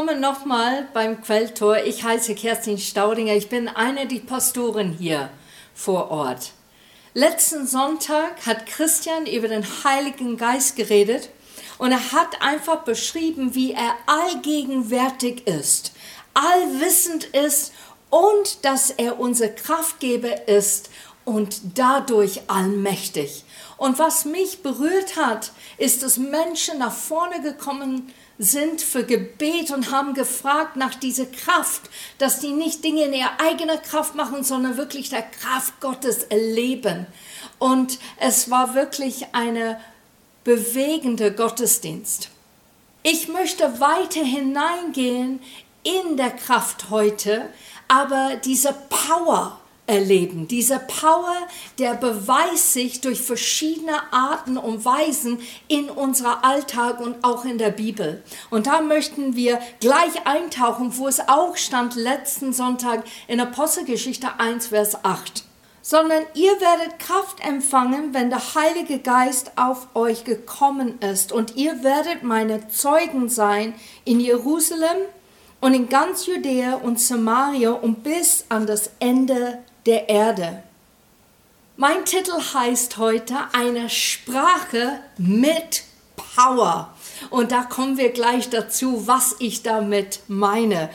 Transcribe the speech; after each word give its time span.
Willkommen 0.00 0.22
nochmal 0.22 0.88
beim 0.94 1.20
Quelltor. 1.20 1.84
Ich 1.84 2.04
heiße 2.04 2.34
Kerstin 2.34 2.78
Staudinger. 2.78 3.34
Ich 3.34 3.50
bin 3.50 3.68
eine 3.68 4.06
der 4.06 4.20
Pastoren 4.20 4.92
hier 4.92 5.28
vor 5.74 6.10
Ort. 6.10 6.52
Letzten 7.12 7.66
Sonntag 7.66 8.46
hat 8.46 8.64
Christian 8.64 9.26
über 9.26 9.48
den 9.48 9.62
Heiligen 9.84 10.38
Geist 10.38 10.76
geredet 10.76 11.28
und 11.76 11.92
er 11.92 12.12
hat 12.12 12.40
einfach 12.40 12.78
beschrieben, 12.84 13.54
wie 13.54 13.72
er 13.72 13.94
allgegenwärtig 14.06 15.46
ist, 15.46 15.92
allwissend 16.32 17.24
ist 17.24 17.74
und 18.08 18.64
dass 18.64 18.88
er 18.88 19.20
unser 19.20 19.50
Kraftgeber 19.50 20.48
ist 20.48 20.88
und 21.26 21.60
dadurch 21.74 22.40
allmächtig. 22.46 23.44
Und 23.76 23.98
was 23.98 24.24
mich 24.24 24.62
berührt 24.62 25.16
hat, 25.16 25.52
ist, 25.76 26.02
dass 26.02 26.16
Menschen 26.16 26.78
nach 26.78 26.94
vorne 26.94 27.42
gekommen 27.42 28.10
sind, 28.42 28.80
für 28.80 29.04
Gebet 29.04 29.70
und 29.70 29.92
haben 29.92 30.14
gefragt 30.14 30.74
nach 30.76 30.94
dieser 30.94 31.26
Kraft, 31.26 31.82
dass 32.16 32.40
die 32.40 32.52
nicht 32.52 32.82
Dinge 32.82 33.04
in 33.04 33.12
ihrer 33.12 33.38
eigenen 33.38 33.80
Kraft 33.82 34.14
machen, 34.14 34.42
sondern 34.44 34.78
wirklich 34.78 35.10
der 35.10 35.22
Kraft 35.22 35.78
Gottes 35.80 36.22
erleben. 36.24 37.06
Und 37.58 37.98
es 38.18 38.50
war 38.50 38.74
wirklich 38.74 39.26
eine 39.34 39.78
bewegende 40.42 41.32
Gottesdienst. 41.32 42.30
Ich 43.02 43.28
möchte 43.28 43.78
weiter 43.78 44.24
hineingehen 44.24 45.40
in 45.82 46.16
der 46.16 46.30
Kraft 46.30 46.88
heute, 46.88 47.46
aber 47.88 48.36
diese 48.42 48.74
Power, 48.88 49.59
erleben. 49.90 50.46
Diese 50.46 50.78
Power, 50.78 51.36
der 51.78 51.94
beweist 51.94 52.72
sich 52.72 53.00
durch 53.00 53.20
verschiedene 53.20 54.12
Arten 54.12 54.56
und 54.56 54.84
Weisen 54.84 55.40
in 55.66 55.90
unserer 55.90 56.44
Alltag 56.44 57.00
und 57.00 57.24
auch 57.24 57.44
in 57.44 57.58
der 57.58 57.70
Bibel. 57.70 58.22
Und 58.50 58.68
da 58.68 58.80
möchten 58.80 59.34
wir 59.34 59.58
gleich 59.80 60.26
eintauchen, 60.26 60.96
wo 60.96 61.08
es 61.08 61.28
auch 61.28 61.56
stand 61.56 61.96
letzten 61.96 62.52
Sonntag 62.52 63.04
in 63.26 63.40
Apostelgeschichte 63.40 64.38
1, 64.38 64.68
Vers 64.68 65.04
8 65.04 65.44
sondern 65.82 66.22
ihr 66.34 66.52
werdet 66.60 66.98
Kraft 66.98 67.40
empfangen, 67.44 68.12
wenn 68.12 68.28
der 68.28 68.54
Heilige 68.54 68.98
Geist 68.98 69.52
auf 69.56 69.88
euch 69.94 70.24
gekommen 70.24 71.00
ist, 71.00 71.32
und 71.32 71.56
ihr 71.56 71.82
werdet 71.82 72.22
meine 72.22 72.68
Zeugen 72.68 73.30
sein 73.30 73.74
in 74.04 74.20
Jerusalem 74.20 74.98
und 75.60 75.74
in 75.74 75.88
ganz 75.88 76.26
Judäa 76.26 76.74
und 76.74 77.00
Samaria 77.00 77.70
und 77.70 78.02
bis 78.02 78.44
an 78.50 78.66
das 78.66 78.90
Ende 78.98 79.58
der 79.86 80.08
Erde. 80.08 80.62
Mein 81.76 82.04
Titel 82.04 82.38
heißt 82.54 82.98
heute 82.98 83.36
eine 83.52 83.88
Sprache 83.88 85.00
mit 85.16 85.84
Power. 86.16 86.94
Und 87.30 87.52
da 87.52 87.62
kommen 87.62 87.96
wir 87.96 88.10
gleich 88.10 88.50
dazu, 88.50 89.06
was 89.06 89.36
ich 89.38 89.62
damit 89.62 90.20
meine. 90.28 90.90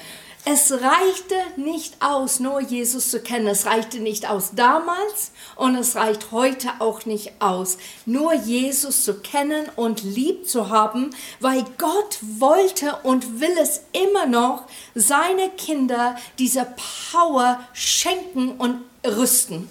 Es 0.48 0.72
reichte 0.72 1.36
nicht 1.56 1.96
aus, 2.04 2.40
nur 2.40 2.62
Jesus 2.62 3.10
zu 3.10 3.20
kennen. 3.20 3.48
Es 3.48 3.66
reichte 3.66 3.98
nicht 3.98 4.30
aus 4.30 4.52
damals 4.54 5.32
und 5.56 5.76
es 5.76 5.96
reicht 5.96 6.32
heute 6.32 6.70
auch 6.78 7.08
nicht 7.08 7.34
aus, 7.40 7.80
nur 8.06 8.32
Jesus 8.36 9.04
zu 9.04 9.16
kennen 9.22 9.66
und 9.76 10.04
lieb 10.04 10.48
zu 10.48 10.70
haben, 10.70 11.10
weil 11.40 11.66
Gott 11.80 12.20
wollte 12.38 12.96
und 13.02 13.42
will 13.42 13.58
es 13.60 13.82
immer 13.92 14.28
noch 14.28 14.66
seine 14.94 15.50
Kinder 15.50 16.16
diese 16.38 16.68
Power 17.12 17.60
schenken 17.74 18.52
und 18.60 18.82
rüsten. 19.04 19.68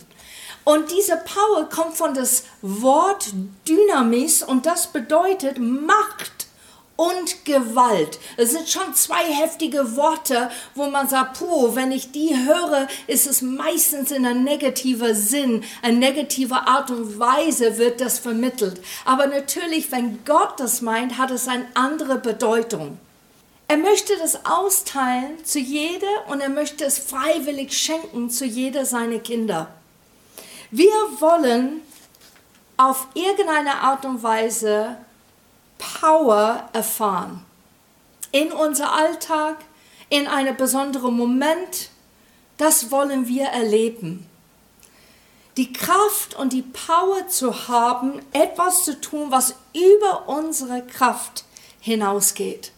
Und 0.65 0.91
diese 0.91 1.19
Power 1.19 1.69
kommt 1.69 1.95
von 1.95 2.15
das 2.15 2.47
Wort 2.63 3.27
Dynamis 3.69 4.43
und 4.43 4.67
das 4.67 4.89
bedeutet 4.89 5.59
Macht 5.59 6.44
und 6.97 7.45
Gewalt. 7.45 8.19
Es 8.37 8.53
sind 8.53 8.69
schon 8.69 8.95
zwei 8.95 9.25
heftige 9.25 9.97
Worte, 9.97 10.51
wo 10.75 10.87
man 10.87 11.09
sagt, 11.09 11.39
puh, 11.39 11.75
wenn 11.75 11.91
ich 11.91 12.13
die 12.13 12.37
höre, 12.37 12.87
ist 13.07 13.27
es 13.27 13.43
meistens 13.43 14.11
in 14.11 14.25
einem 14.25 14.45
negativen 14.45 15.15
Sinn, 15.15 15.65
eine 15.83 15.99
negative 15.99 16.67
Art 16.67 16.91
und 16.91 17.19
Weise 17.19 17.79
wird 17.79 18.01
das 18.01 18.19
vermittelt. 18.19 18.81
Aber 19.05 19.27
natürlich, 19.27 19.91
wenn 19.91 20.25
Gott 20.25 20.59
das 20.59 20.83
meint, 20.83 21.19
hat 21.19 21.31
es 21.31 21.49
eine 21.49 21.67
andere 21.75 22.19
Bedeutung. 22.19 22.99
Er 23.67 23.79
möchte 23.79 24.17
das 24.19 24.45
austeilen 24.45 25.45
zu 25.45 25.59
jeder 25.59 26.29
und 26.29 26.41
er 26.41 26.51
möchte 26.51 26.85
es 26.85 26.99
freiwillig 26.99 27.77
schenken 27.77 28.31
zu 28.31 28.45
jeder 28.45 28.85
seiner 28.85 29.19
Kinder. 29.19 29.69
Wir 30.71 30.93
wollen 31.19 31.81
auf 32.77 33.07
irgendeine 33.15 33.77
Art 33.81 34.05
und 34.05 34.23
Weise 34.23 34.97
Power 35.85 36.69
erfahren. 36.73 37.45
In 38.33 38.53
unser 38.53 38.93
Alltag, 38.93 39.57
in 40.09 40.27
einem 40.27 40.57
besonderen 40.57 41.15
Moment, 41.15 41.91
das 42.57 42.91
wollen 42.91 43.29
wir 43.29 43.47
erleben. 43.47 44.27
Die 45.57 45.73
Kraft 45.73 46.35
und 46.35 46.53
die 46.53 46.63
Power 46.63 47.29
zu 47.29 47.69
haben, 47.69 48.21
etwas 48.33 48.85
zu 48.85 49.01
tun, 49.01 49.31
was 49.31 49.55
über 49.73 50.29
unsere 50.29 50.83
Kraft 50.83 51.45
hinausgeht. 51.81 52.73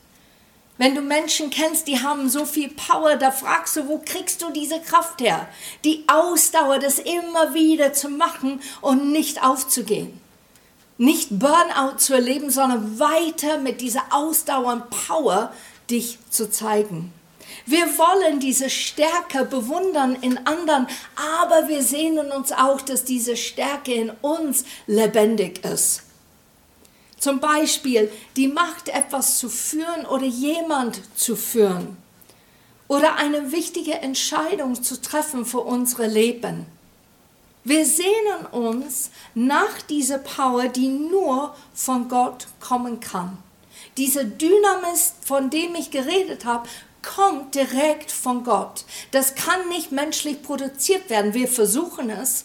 Wenn 0.78 0.94
du 0.94 1.00
Menschen 1.00 1.48
kennst, 1.48 1.88
die 1.88 2.02
haben 2.02 2.28
so 2.28 2.44
viel 2.44 2.68
Power, 2.68 3.16
da 3.16 3.30
fragst 3.30 3.76
du, 3.76 3.88
wo 3.88 3.98
kriegst 4.04 4.42
du 4.42 4.50
diese 4.50 4.78
Kraft 4.80 5.22
her? 5.22 5.48
Die 5.84 6.04
Ausdauer, 6.06 6.78
das 6.78 6.98
immer 6.98 7.54
wieder 7.54 7.94
zu 7.94 8.10
machen 8.10 8.60
und 8.82 9.10
nicht 9.10 9.42
aufzugehen 9.42 10.20
nicht 10.98 11.38
Burnout 11.38 11.98
zu 11.98 12.14
erleben, 12.14 12.50
sondern 12.50 12.98
weiter 12.98 13.58
mit 13.58 13.80
dieser 13.80 14.02
Ausdauer 14.10 14.72
und 14.72 14.90
Power 14.90 15.52
dich 15.90 16.18
zu 16.30 16.50
zeigen. 16.50 17.12
Wir 17.64 17.86
wollen 17.98 18.40
diese 18.40 18.70
Stärke 18.70 19.44
bewundern 19.44 20.16
in 20.20 20.38
anderen, 20.46 20.86
aber 21.40 21.68
wir 21.68 21.82
sehnen 21.82 22.30
uns 22.32 22.52
auch, 22.52 22.80
dass 22.80 23.04
diese 23.04 23.36
Stärke 23.36 23.92
in 23.94 24.10
uns 24.20 24.64
lebendig 24.86 25.64
ist. 25.64 26.02
Zum 27.18 27.40
Beispiel 27.40 28.10
die 28.36 28.48
Macht, 28.48 28.88
etwas 28.88 29.38
zu 29.38 29.48
führen 29.48 30.06
oder 30.06 30.26
jemand 30.26 31.00
zu 31.16 31.34
führen. 31.34 31.96
Oder 32.88 33.16
eine 33.16 33.50
wichtige 33.52 33.94
Entscheidung 33.94 34.80
zu 34.80 35.00
treffen 35.00 35.44
für 35.44 35.60
unsere 35.60 36.06
Leben. 36.06 36.66
Wir 37.66 37.84
sehnen 37.84 38.46
uns 38.52 39.10
nach 39.34 39.82
dieser 39.82 40.18
Power, 40.18 40.68
die 40.68 40.86
nur 40.86 41.52
von 41.74 42.08
Gott 42.08 42.46
kommen 42.60 43.00
kann. 43.00 43.38
Diese 43.96 44.24
Dynamis, 44.24 45.14
von 45.24 45.50
dem 45.50 45.74
ich 45.74 45.90
geredet 45.90 46.44
habe, 46.44 46.68
kommt 47.02 47.56
direkt 47.56 48.12
von 48.12 48.44
Gott. 48.44 48.84
Das 49.10 49.34
kann 49.34 49.68
nicht 49.68 49.90
menschlich 49.90 50.44
produziert 50.44 51.10
werden. 51.10 51.34
Wir 51.34 51.48
versuchen 51.48 52.08
es. 52.08 52.44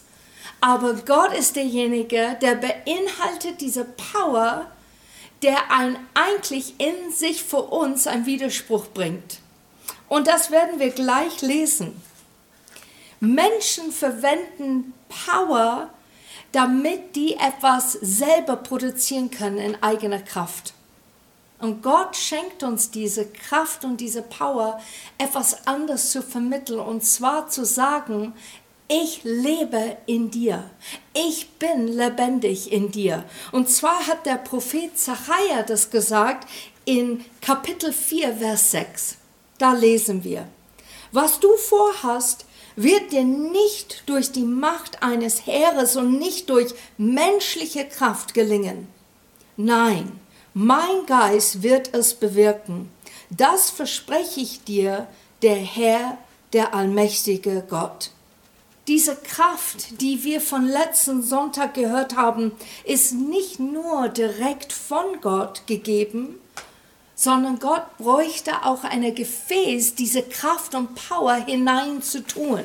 Aber 0.59 0.95
Gott 0.95 1.33
ist 1.37 1.55
derjenige, 1.55 2.35
der 2.41 2.55
beinhaltet 2.55 3.61
diese 3.61 3.85
Power, 3.85 4.71
der 5.43 5.71
ein, 5.71 5.99
eigentlich 6.15 6.79
in 6.79 7.11
sich 7.11 7.43
für 7.43 7.61
uns 7.61 8.07
einen 8.07 8.25
Widerspruch 8.25 8.87
bringt. 8.87 9.37
Und 10.09 10.25
das 10.25 10.49
werden 10.49 10.79
wir 10.79 10.89
gleich 10.89 11.43
lesen. 11.43 12.01
Menschen 13.19 13.91
verwenden 13.91 14.95
Power, 15.25 15.89
damit 16.51 17.15
die 17.15 17.35
etwas 17.35 17.93
selber 17.93 18.55
produzieren 18.57 19.29
können 19.29 19.57
in 19.57 19.83
eigener 19.83 20.19
Kraft. 20.19 20.73
Und 21.59 21.83
Gott 21.83 22.15
schenkt 22.15 22.63
uns 22.63 22.89
diese 22.89 23.27
Kraft 23.27 23.85
und 23.85 23.97
diese 23.97 24.23
Power, 24.23 24.81
etwas 25.19 25.67
anderes 25.67 26.11
zu 26.11 26.23
vermitteln, 26.23 26.79
und 26.79 27.05
zwar 27.05 27.49
zu 27.49 27.65
sagen, 27.65 28.33
ich 28.87 29.23
lebe 29.23 29.95
in 30.05 30.31
dir. 30.31 30.69
Ich 31.13 31.49
bin 31.51 31.87
lebendig 31.87 32.73
in 32.73 32.91
dir. 32.91 33.23
Und 33.51 33.69
zwar 33.69 34.05
hat 34.07 34.25
der 34.25 34.35
Prophet 34.35 34.97
Zachariah 34.97 35.63
das 35.63 35.91
gesagt 35.91 36.49
in 36.83 37.23
Kapitel 37.41 37.93
4, 37.93 38.37
Vers 38.37 38.71
6. 38.71 39.17
Da 39.59 39.73
lesen 39.73 40.23
wir, 40.25 40.47
was 41.11 41.39
du 41.39 41.55
vorhast, 41.55 42.45
wird 42.75 43.11
dir 43.11 43.23
nicht 43.23 44.03
durch 44.05 44.31
die 44.31 44.43
Macht 44.43 45.03
eines 45.03 45.45
Heeres 45.45 45.95
und 45.95 46.17
nicht 46.19 46.49
durch 46.49 46.73
menschliche 46.97 47.85
Kraft 47.85 48.33
gelingen. 48.33 48.87
Nein, 49.57 50.19
mein 50.53 51.05
Geist 51.05 51.63
wird 51.63 51.93
es 51.93 52.13
bewirken. 52.13 52.89
Das 53.29 53.69
verspreche 53.69 54.41
ich 54.41 54.63
dir, 54.63 55.07
der 55.41 55.55
Herr, 55.55 56.17
der 56.53 56.73
allmächtige 56.73 57.63
Gott. 57.69 58.11
Diese 58.87 59.15
Kraft, 59.15 60.01
die 60.01 60.23
wir 60.23 60.41
von 60.41 60.65
letzten 60.67 61.23
Sonntag 61.23 61.75
gehört 61.75 62.15
haben, 62.17 62.51
ist 62.83 63.13
nicht 63.13 63.59
nur 63.59 64.09
direkt 64.09 64.73
von 64.73 65.21
Gott 65.21 65.67
gegeben, 65.67 66.39
sondern 67.21 67.59
Gott 67.59 67.97
bräuchte 67.99 68.65
auch 68.65 68.83
ein 68.83 69.13
Gefäß, 69.13 69.93
diese 69.93 70.23
Kraft 70.23 70.73
und 70.73 70.95
Power 70.95 71.35
hinein 71.35 72.01
zu 72.01 72.25
tun. 72.25 72.63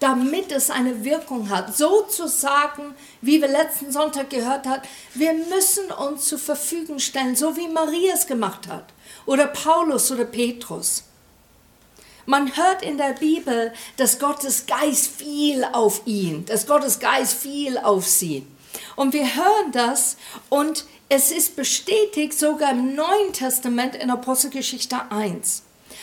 damit 0.00 0.52
es 0.52 0.70
eine 0.70 1.02
Wirkung 1.02 1.48
hat. 1.48 1.76
Sozusagen, 1.76 2.94
wie 3.20 3.40
wir 3.40 3.48
letzten 3.48 3.90
Sonntag 3.90 4.30
gehört 4.30 4.64
haben, 4.64 4.82
wir 5.14 5.32
müssen 5.32 5.90
uns 5.90 6.26
zur 6.26 6.38
Verfügung 6.38 7.00
stellen, 7.00 7.34
so 7.34 7.56
wie 7.56 7.66
Maria 7.66 8.14
es 8.14 8.28
gemacht 8.28 8.68
hat 8.68 8.84
oder 9.26 9.48
Paulus 9.48 10.12
oder 10.12 10.24
Petrus. 10.24 11.02
Man 12.26 12.56
hört 12.56 12.82
in 12.82 12.96
der 12.96 13.14
Bibel, 13.14 13.72
dass 13.96 14.20
Gottes 14.20 14.66
Geist 14.66 15.08
fiel 15.08 15.64
auf 15.72 16.02
ihn, 16.04 16.44
dass 16.44 16.68
Gottes 16.68 17.00
Geist 17.00 17.36
fiel 17.36 17.76
auf 17.76 18.06
sie. 18.06 18.46
Und 18.94 19.14
wir 19.14 19.34
hören 19.34 19.72
das 19.72 20.16
und 20.48 20.84
es 21.08 21.30
ist 21.30 21.56
bestätigt 21.56 22.38
sogar 22.38 22.72
im 22.72 22.94
Neuen 22.94 23.32
Testament 23.32 23.94
in 23.96 24.10
Apostelgeschichte 24.10 25.10
1. 25.10 25.62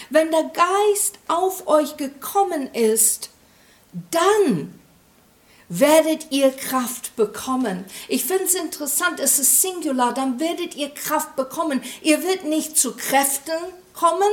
Wenn 0.09 0.31
der 0.31 0.43
Geist 0.43 1.19
auf 1.27 1.67
euch 1.67 1.97
gekommen 1.97 2.73
ist, 2.73 3.29
dann 4.11 4.79
werdet 5.69 6.31
ihr 6.31 6.51
Kraft 6.51 7.15
bekommen. 7.15 7.85
Ich 8.07 8.25
finde 8.25 8.45
es 8.45 8.55
interessant, 8.55 9.19
es 9.19 9.39
ist 9.39 9.61
Singular, 9.61 10.13
dann 10.13 10.39
werdet 10.39 10.75
ihr 10.75 10.89
Kraft 10.89 11.35
bekommen. 11.35 11.81
Ihr 12.01 12.23
werdet 12.23 12.45
nicht 12.45 12.77
zu 12.77 12.95
Kräften 12.95 13.53
kommen. 13.93 14.29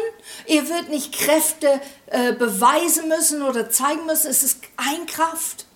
Ihr 0.47 0.69
werdet 0.69 0.91
nicht 0.91 1.13
Kräfte 1.13 1.81
äh, 2.07 2.33
beweisen 2.33 3.09
müssen 3.09 3.43
oder 3.43 3.71
zeigen 3.71 4.05
müssen. 4.07 4.31
Es 4.31 4.43
ist 4.43 4.61
ein 4.77 5.07
Kraft. 5.07 5.67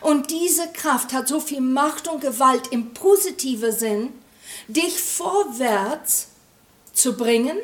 Und 0.00 0.30
diese 0.30 0.68
Kraft 0.68 1.12
hat 1.12 1.26
so 1.26 1.40
viel 1.40 1.60
Macht 1.60 2.06
und 2.06 2.20
Gewalt 2.20 2.68
im 2.70 2.94
positiven 2.94 3.72
Sinn, 3.72 4.12
dich 4.68 5.00
vorwärts 5.00 6.28
zu 6.92 7.16
bringen 7.16 7.56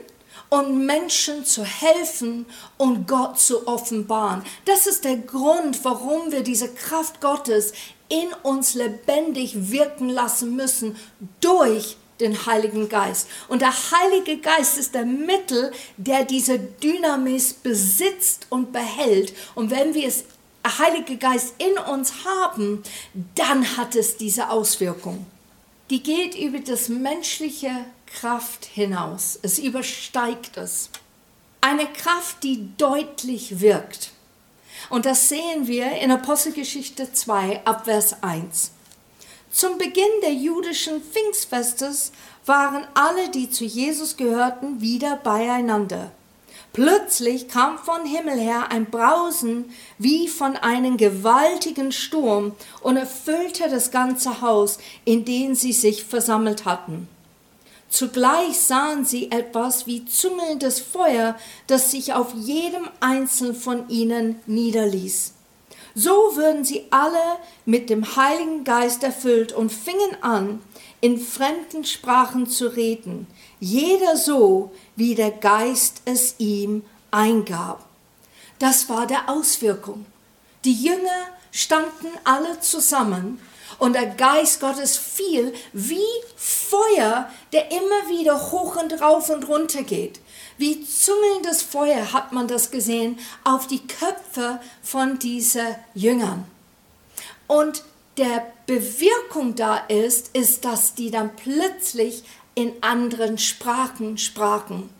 und 0.50 0.86
Menschen 0.86 1.44
zu 1.44 1.64
helfen 1.64 2.46
und 2.76 3.06
Gott 3.06 3.38
zu 3.38 3.66
offenbaren. 3.66 4.42
Das 4.64 4.86
ist 4.86 5.04
der 5.04 5.18
Grund, 5.18 5.84
warum 5.84 6.32
wir 6.32 6.42
diese 6.42 6.72
Kraft 6.72 7.20
Gottes 7.20 7.72
in 8.08 8.28
uns 8.42 8.74
lebendig 8.74 9.70
wirken 9.70 10.08
lassen 10.08 10.56
müssen 10.56 10.96
durch 11.40 11.96
den 12.20 12.46
Heiligen 12.46 12.88
Geist. 12.88 13.28
Und 13.48 13.62
der 13.62 13.72
Heilige 13.72 14.38
Geist 14.38 14.78
ist 14.78 14.94
der 14.94 15.04
Mittel, 15.04 15.72
der 15.96 16.24
diese 16.24 16.58
Dynamis 16.58 17.52
besitzt 17.52 18.46
und 18.50 18.72
behält. 18.72 19.34
Und 19.54 19.70
wenn 19.70 19.94
wir 19.94 20.08
es 20.08 20.24
Heilige 20.78 21.16
Geist 21.16 21.54
in 21.58 21.78
uns 21.78 22.12
haben, 22.24 22.82
dann 23.34 23.76
hat 23.76 23.94
es 23.94 24.16
diese 24.16 24.50
Auswirkung. 24.50 25.24
Die 25.90 26.02
geht 26.02 26.34
über 26.34 26.58
das 26.58 26.88
menschliche 26.88 27.70
Kraft 28.06 28.66
hinaus. 28.66 29.38
Es 29.42 29.58
übersteigt 29.58 30.56
es. 30.56 30.90
Eine 31.60 31.86
Kraft, 31.86 32.42
die 32.42 32.68
deutlich 32.76 33.60
wirkt. 33.60 34.12
Und 34.90 35.06
das 35.06 35.28
sehen 35.28 35.66
wir 35.66 35.92
in 35.92 36.10
Apostelgeschichte 36.10 37.12
2 37.12 37.64
ab 37.64 37.84
Vers 37.84 38.22
1. 38.22 38.72
Zum 39.50 39.78
Beginn 39.78 40.04
der 40.22 40.34
jüdischen 40.34 41.02
Pfingstfestes 41.02 42.12
waren 42.44 42.86
alle, 42.94 43.30
die 43.30 43.50
zu 43.50 43.64
Jesus 43.64 44.16
gehörten, 44.16 44.80
wieder 44.80 45.16
beieinander. 45.16 46.12
Plötzlich 46.72 47.48
kam 47.48 47.78
von 47.78 48.04
Himmel 48.04 48.38
her 48.38 48.70
ein 48.70 48.86
Brausen 48.86 49.72
wie 49.98 50.28
von 50.28 50.56
einem 50.56 50.96
gewaltigen 50.96 51.92
Sturm 51.92 52.52
und 52.82 52.96
erfüllte 52.96 53.68
das 53.68 53.90
ganze 53.90 54.40
Haus, 54.40 54.78
in 55.04 55.24
dem 55.24 55.54
sie 55.54 55.72
sich 55.72 56.04
versammelt 56.04 56.64
hatten. 56.64 57.08
Zugleich 57.88 58.60
sahen 58.60 59.06
sie 59.06 59.30
etwas 59.30 59.86
wie 59.86 60.04
züngelndes 60.04 60.78
Feuer, 60.78 61.36
das 61.66 61.90
sich 61.90 62.12
auf 62.12 62.34
jedem 62.34 62.86
einzelnen 63.00 63.54
von 63.54 63.88
ihnen 63.88 64.38
niederließ. 64.46 65.32
So 65.94 66.36
würden 66.36 66.64
sie 66.64 66.84
alle 66.90 67.38
mit 67.64 67.90
dem 67.90 68.14
Heiligen 68.14 68.62
Geist 68.62 69.02
erfüllt 69.02 69.52
und 69.52 69.72
fingen 69.72 70.16
an, 70.20 70.60
in 71.00 71.18
fremden 71.18 71.84
Sprachen 71.84 72.46
zu 72.46 72.68
reden, 72.68 73.26
jeder 73.60 74.16
so, 74.16 74.72
wie 74.98 75.14
der 75.14 75.30
Geist 75.30 76.02
es 76.06 76.34
ihm 76.38 76.82
eingab. 77.12 77.84
Das 78.58 78.88
war 78.88 79.06
der 79.06 79.28
Auswirkung. 79.28 80.04
Die 80.64 80.74
Jünger 80.74 81.28
standen 81.52 82.08
alle 82.24 82.58
zusammen 82.58 83.40
und 83.78 83.92
der 83.92 84.06
Geist 84.06 84.58
Gottes 84.58 84.96
fiel 84.96 85.54
wie 85.72 86.00
Feuer, 86.36 87.30
der 87.52 87.70
immer 87.70 88.08
wieder 88.10 88.50
hoch 88.50 88.74
und 88.74 89.00
rauf 89.00 89.30
und 89.30 89.46
runter 89.46 89.84
geht. 89.84 90.20
Wie 90.56 90.84
züngelndes 90.84 91.62
Feuer 91.62 92.12
hat 92.12 92.32
man 92.32 92.48
das 92.48 92.72
gesehen 92.72 93.20
auf 93.44 93.68
die 93.68 93.86
Köpfe 93.86 94.58
von 94.82 95.20
diesen 95.20 95.76
Jüngern. 95.94 96.44
Und 97.46 97.84
der 98.16 98.52
Bewirkung 98.66 99.54
da 99.54 99.76
ist, 99.76 100.36
ist, 100.36 100.64
dass 100.64 100.94
die 100.94 101.12
dann 101.12 101.36
plötzlich 101.36 102.24
in 102.58 102.72
anderen 102.80 103.38
Sprachen 103.38 104.18
sprachen. 104.18 104.90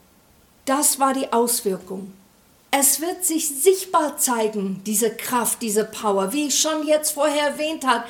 Das 0.64 1.00
war 1.00 1.12
die 1.12 1.32
Auswirkung. 1.32 2.12
Es 2.70 3.00
wird 3.00 3.25
sich 3.25 3.49
sichtbar 3.49 4.16
zeigen, 4.16 4.81
diese 4.87 5.10
Kraft, 5.10 5.60
diese 5.60 5.84
Power. 5.84 6.32
Wie 6.32 6.46
ich 6.46 6.60
schon 6.60 6.87
jetzt 6.87 7.10
vorher 7.10 7.49
erwähnt 7.49 7.84
habe, 7.84 8.05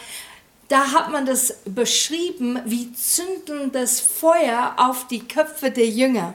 da 0.69 0.93
hat 0.93 1.11
man 1.11 1.25
das 1.25 1.55
beschrieben 1.65 2.61
wie 2.67 2.93
zündendes 2.93 4.01
Feuer 4.01 4.75
auf 4.77 5.07
die 5.07 5.27
Köpfe 5.27 5.71
der 5.71 5.89
Jünger. 5.89 6.35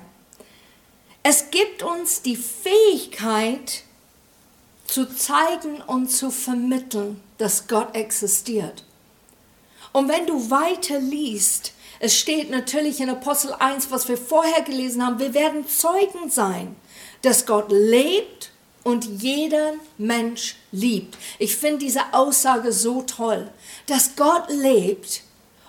Es 1.21 1.51
gibt 1.51 1.83
uns 1.83 2.23
die 2.23 2.35
Fähigkeit 2.35 3.83
zu 4.87 5.05
zeigen 5.05 5.81
und 5.85 6.09
zu 6.09 6.31
vermitteln, 6.31 7.21
dass 7.37 7.67
Gott 7.67 7.95
existiert. 7.95 8.83
Und 9.91 10.09
wenn 10.09 10.25
du 10.25 10.49
weiter 10.49 10.97
liest, 10.97 11.73
es 12.03 12.19
steht 12.19 12.49
natürlich 12.49 12.99
in 12.99 13.09
Apostel 13.09 13.53
1, 13.57 13.89
was 13.89 14.09
wir 14.09 14.17
vorher 14.17 14.61
gelesen 14.63 15.05
haben, 15.05 15.19
wir 15.19 15.33
werden 15.33 15.65
Zeugen 15.69 16.29
sein, 16.29 16.75
dass 17.21 17.45
Gott 17.45 17.71
lebt 17.71 18.51
und 18.83 19.05
jeder 19.21 19.75
Mensch 19.97 20.57
liebt. 20.73 21.17
Ich 21.39 21.55
finde 21.55 21.77
diese 21.77 22.01
Aussage 22.11 22.73
so 22.73 23.03
toll, 23.03 23.49
dass 23.85 24.17
Gott 24.17 24.49
lebt 24.49 25.21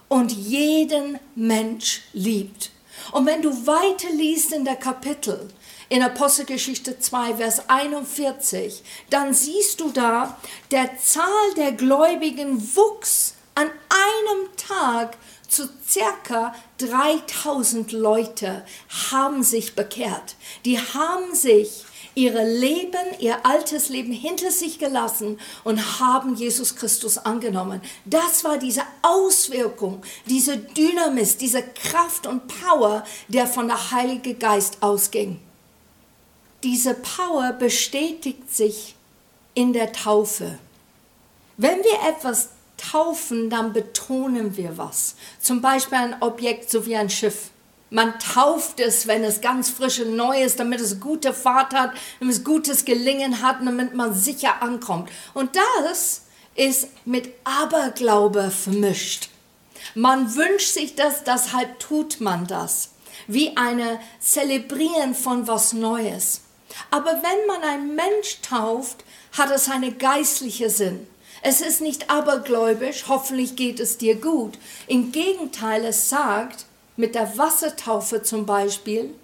und 0.09 0.33
jeden 0.33 1.21
Mensch 1.37 2.03
liebt. 2.13 2.73
Und 3.13 3.27
wenn 3.27 3.41
du 3.41 3.51
weiter 3.69 4.11
liest 4.13 4.53
in 4.53 4.65
der 4.65 4.75
Kapitel, 4.75 5.49
in 5.89 6.03
Apostelgeschichte 6.03 6.99
2, 6.99 7.37
Vers 7.37 7.69
41, 7.69 8.83
dann 9.09 9.35
siehst 9.35 9.79
du 9.79 9.93
da, 9.93 10.37
der 10.73 10.99
Zahl 10.99 11.55
der 11.57 11.71
Gläubigen 11.71 12.61
wuchs 12.75 13.35
an 13.55 13.71
einem 13.89 14.49
Tag 14.57 15.17
zu 15.55 15.69
circa 15.89 16.55
3000 16.79 17.93
Leute 17.93 18.65
haben 19.11 19.43
sich 19.43 19.75
bekehrt. 19.75 20.35
Die 20.65 20.79
haben 20.79 21.35
sich 21.35 21.85
ihre 22.17 22.45
Leben, 22.45 23.19
ihr 23.19 23.45
altes 23.47 23.89
Leben 23.89 24.13
hinter 24.13 24.51
sich 24.51 24.79
gelassen 24.79 25.39
und 25.63 26.01
haben 26.01 26.35
Jesus 26.35 26.77
Christus 26.77 27.19
angenommen. 27.19 27.81
Das 28.05 28.45
war 28.45 28.59
diese 28.59 28.83
Auswirkung, 29.03 30.03
diese 30.27 30.57
Dynamis, 30.57 31.37
diese 31.37 31.63
Kraft 31.63 32.27
und 32.27 32.49
Power, 32.49 33.05
der 33.29 33.47
von 33.47 33.69
der 33.69 33.91
Heilige 33.91 34.35
Geist 34.35 34.79
ausging. 34.81 35.41
Diese 36.63 36.95
Power 36.95 37.53
bestätigt 37.53 38.55
sich 38.55 38.95
in 39.55 39.73
der 39.73 39.93
Taufe. 39.93 40.59
Wenn 41.57 41.79
wir 41.79 42.09
etwas 42.09 42.49
taufen, 42.77 43.51
dann 43.51 43.73
betonen 43.73 44.57
wir 44.57 44.77
was. 44.79 45.17
Zum 45.41 45.61
Beispiel 45.61 45.99
ein 45.99 46.23
Objekt 46.23 46.71
so 46.71 46.87
wie 46.87 46.97
ein 46.97 47.11
Schiff. 47.11 47.51
Man 47.91 48.19
tauft 48.19 48.81
es, 48.81 49.07
wenn 49.07 49.23
es 49.23 49.41
ganz 49.41 49.71
frisch 49.71 50.01
und 50.01 50.17
neu 50.17 50.43
ist, 50.43 50.59
damit 50.59 50.81
es 50.81 50.99
gute 50.99 51.33
Fahrt 51.33 51.73
hat, 51.75 51.93
damit 52.19 52.35
es 52.35 52.45
gutes 52.45 52.85
Gelingen 52.85 53.41
hat, 53.41 53.59
damit 53.65 53.95
man 53.95 54.15
sicher 54.15 54.63
ankommt. 54.63 55.11
Und 55.33 55.55
das 55.55 56.23
ist 56.57 56.89
mit 57.05 57.33
Aberglaube 57.45 58.51
vermischt. 58.51 59.29
Man 59.95 60.35
wünscht 60.35 60.73
sich 60.73 60.97
das, 60.97 61.25
deshalb 61.25 61.79
tut 61.79 62.21
man 62.21 62.47
das. 62.47 62.91
Wie 63.27 63.57
eine 63.57 64.01
Zelebrieren 64.19 65.15
von 65.15 65.47
was 65.47 65.73
Neues. 65.73 66.41
Aber 66.91 67.23
wenn 67.23 67.47
man 67.47 67.63
einen 67.63 67.95
Mensch 67.95 68.41
tauft, 68.43 69.05
hat 69.33 69.51
es 69.51 69.69
einen 69.71 69.99
geistlichen 69.99 70.71
Sinn. 70.71 71.07
Es 71.47 71.61
ist 71.61 71.83
nicht 71.83 72.09
abergläubisch, 72.09 73.05
hoffentlich 73.07 73.55
geht 73.55 73.79
es 73.79 73.99
dir 73.99 74.15
gut. 74.15 74.59
Im 74.87 75.13
Gegenteil, 75.13 75.85
es 75.85 76.09
sagt, 76.09 76.65
mit 76.97 77.15
der 77.15 77.37
Wassertaufe 77.37 78.23
zum 78.23 78.47
Beispiel, 78.47 79.15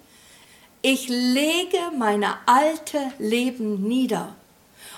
ich 0.83 1.09
lege 1.09 1.79
meine 1.97 2.35
alte 2.45 2.99
Leben 3.17 3.87
nieder 3.87 4.35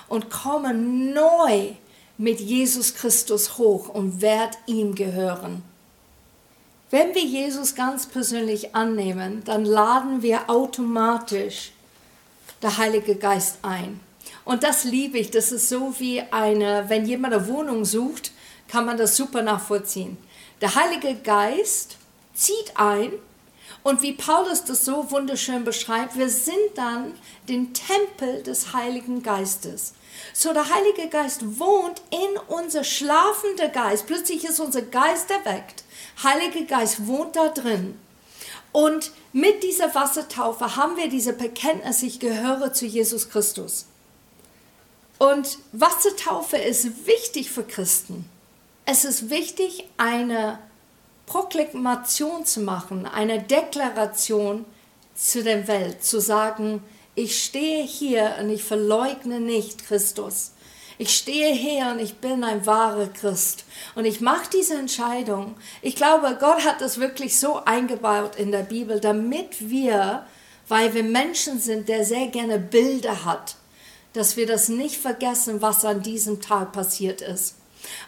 und 0.06 0.28
komme 0.28 0.74
neu 0.74 1.70
mit 2.18 2.40
Jesus 2.40 2.94
Christus 2.94 3.56
hoch 3.56 3.88
und 3.88 4.20
werde 4.20 4.58
ihm 4.66 4.94
gehören. 4.94 5.62
Wenn 6.90 7.14
wir 7.14 7.24
Jesus 7.24 7.74
ganz 7.74 8.04
persönlich 8.04 8.74
annehmen, 8.74 9.42
dann 9.46 9.64
laden 9.64 10.20
wir 10.20 10.50
automatisch 10.50 11.72
der 12.60 12.76
Heilige 12.76 13.16
Geist 13.16 13.60
ein. 13.62 13.98
Und 14.44 14.62
das 14.62 14.84
liebe 14.84 15.18
ich. 15.18 15.30
Das 15.30 15.52
ist 15.52 15.68
so 15.68 15.94
wie 15.98 16.20
eine, 16.20 16.84
wenn 16.88 17.06
jemand 17.06 17.34
eine 17.34 17.48
Wohnung 17.48 17.84
sucht, 17.84 18.32
kann 18.68 18.86
man 18.86 18.96
das 18.96 19.16
super 19.16 19.42
nachvollziehen. 19.42 20.16
Der 20.60 20.74
Heilige 20.74 21.14
Geist 21.14 21.96
zieht 22.34 22.72
ein 22.76 23.12
und 23.82 24.00
wie 24.00 24.14
Paulus 24.14 24.64
das 24.64 24.84
so 24.84 25.10
wunderschön 25.10 25.64
beschreibt, 25.64 26.16
wir 26.16 26.30
sind 26.30 26.56
dann 26.74 27.14
den 27.48 27.74
Tempel 27.74 28.42
des 28.42 28.72
Heiligen 28.72 29.22
Geistes. 29.22 29.92
So 30.32 30.54
der 30.54 30.72
Heilige 30.72 31.08
Geist 31.08 31.58
wohnt 31.58 32.00
in 32.10 32.38
unser 32.48 32.82
schlafender 32.82 33.68
Geist. 33.68 34.06
Plötzlich 34.06 34.44
ist 34.44 34.58
unser 34.58 34.82
Geist 34.82 35.30
erweckt. 35.30 35.84
Heilige 36.22 36.64
Geist 36.64 37.06
wohnt 37.06 37.36
da 37.36 37.48
drin. 37.48 37.98
Und 38.72 39.12
mit 39.32 39.62
dieser 39.62 39.94
Wassertaufe 39.94 40.76
haben 40.76 40.96
wir 40.96 41.08
diese 41.08 41.34
Bekenntnis, 41.34 42.02
ich 42.02 42.20
gehöre 42.20 42.72
zu 42.72 42.86
Jesus 42.86 43.28
Christus. 43.28 43.86
Und 45.18 45.58
Wassertaufe 45.72 46.56
ist 46.56 47.06
wichtig 47.06 47.50
für 47.50 47.64
Christen. 47.64 48.28
Es 48.84 49.04
ist 49.04 49.30
wichtig, 49.30 49.84
eine 49.96 50.58
Proklamation 51.26 52.44
zu 52.44 52.60
machen, 52.60 53.06
eine 53.06 53.40
Deklaration 53.40 54.64
zu 55.14 55.42
der 55.42 55.68
Welt, 55.68 56.04
zu 56.04 56.20
sagen, 56.20 56.82
ich 57.14 57.42
stehe 57.44 57.84
hier 57.84 58.36
und 58.40 58.50
ich 58.50 58.64
verleugne 58.64 59.40
nicht 59.40 59.86
Christus. 59.86 60.52
Ich 60.98 61.16
stehe 61.16 61.52
hier 61.52 61.88
und 61.88 61.98
ich 61.98 62.16
bin 62.16 62.44
ein 62.44 62.66
wahrer 62.66 63.08
Christ. 63.08 63.64
Und 63.94 64.04
ich 64.04 64.20
mache 64.20 64.50
diese 64.52 64.74
Entscheidung. 64.74 65.56
Ich 65.82 65.96
glaube, 65.96 66.36
Gott 66.38 66.64
hat 66.64 66.80
das 66.80 66.98
wirklich 66.98 67.38
so 67.38 67.64
eingebaut 67.64 68.36
in 68.36 68.52
der 68.52 68.62
Bibel, 68.62 69.00
damit 69.00 69.70
wir, 69.70 70.26
weil 70.68 70.94
wir 70.94 71.02
Menschen 71.02 71.60
sind, 71.60 71.88
der 71.88 72.04
sehr 72.04 72.28
gerne 72.28 72.58
Bilder 72.58 73.24
hat, 73.24 73.56
dass 74.14 74.36
wir 74.36 74.46
das 74.46 74.68
nicht 74.68 74.96
vergessen, 74.96 75.60
was 75.60 75.84
an 75.84 76.02
diesem 76.02 76.40
Tag 76.40 76.72
passiert 76.72 77.20
ist. 77.20 77.56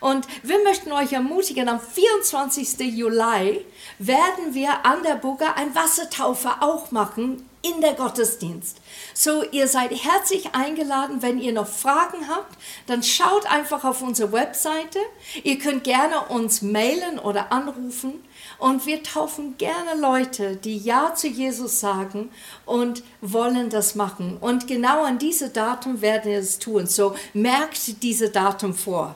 Und 0.01 0.27
wir 0.43 0.63
möchten 0.63 0.93
euch 0.93 1.13
ermutigen, 1.13 1.69
am 1.69 1.81
24. 1.81 2.79
Juli 2.97 3.65
werden 3.99 4.55
wir 4.55 4.87
an 4.87 5.03
der 5.03 5.17
Burger 5.17 5.57
ein 5.57 5.75
Wassertaufe 5.75 6.51
auch 6.61 6.91
machen 6.91 7.47
in 7.63 7.81
der 7.81 7.95
Gottesdienst. 7.95 8.79
So, 9.13 9.43
ihr 9.51 9.69
seid 9.69 9.91
herzlich 9.91 10.55
eingeladen. 10.55 11.23
Wenn 11.23 11.39
ihr 11.39 11.53
noch 11.53 11.67
Fragen 11.67 12.29
habt, 12.29 12.57
dann 12.87 13.03
schaut 13.03 13.51
einfach 13.51 13.85
auf 13.85 14.03
unsere 14.03 14.33
Webseite. 14.33 14.99
Ihr 15.43 15.59
könnt 15.59 15.85
gerne 15.85 16.27
uns 16.29 16.63
mailen 16.63 17.19
oder 17.19 17.53
anrufen. 17.53 18.25
Und 18.59 18.87
wir 18.87 19.03
taufen 19.03 19.59
gerne 19.59 20.01
Leute, 20.01 20.57
die 20.57 20.79
Ja 20.79 21.15
zu 21.15 21.29
Jesus 21.29 21.81
sagen 21.81 22.31
und 22.65 23.03
wollen 23.21 23.69
das 23.69 23.95
machen. 23.95 24.39
Und 24.41 24.67
genau 24.67 25.05
an 25.05 25.19
diese 25.19 25.51
Datum 25.51 26.01
werden 26.01 26.31
wir 26.31 26.39
es 26.39 26.59
tun. 26.59 26.87
So 26.87 27.15
merkt 27.35 28.03
diese 28.03 28.31
Datum 28.31 28.75
vor. 28.75 29.15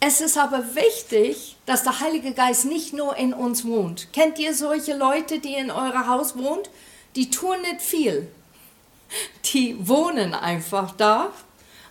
Es 0.00 0.20
ist 0.20 0.36
aber 0.36 0.74
wichtig, 0.74 1.56
dass 1.64 1.82
der 1.82 2.00
Heilige 2.00 2.32
Geist 2.32 2.64
nicht 2.64 2.92
nur 2.92 3.16
in 3.16 3.32
uns 3.32 3.64
wohnt. 3.64 4.12
Kennt 4.12 4.38
ihr 4.38 4.54
solche 4.54 4.94
Leute, 4.94 5.38
die 5.38 5.54
in 5.54 5.70
eurem 5.70 6.06
Haus 6.06 6.36
wohnen? 6.36 6.62
Die 7.14 7.30
tun 7.30 7.60
nicht 7.62 7.80
viel. 7.80 8.28
Die 9.46 9.76
wohnen 9.88 10.34
einfach 10.34 10.92
da 10.96 11.32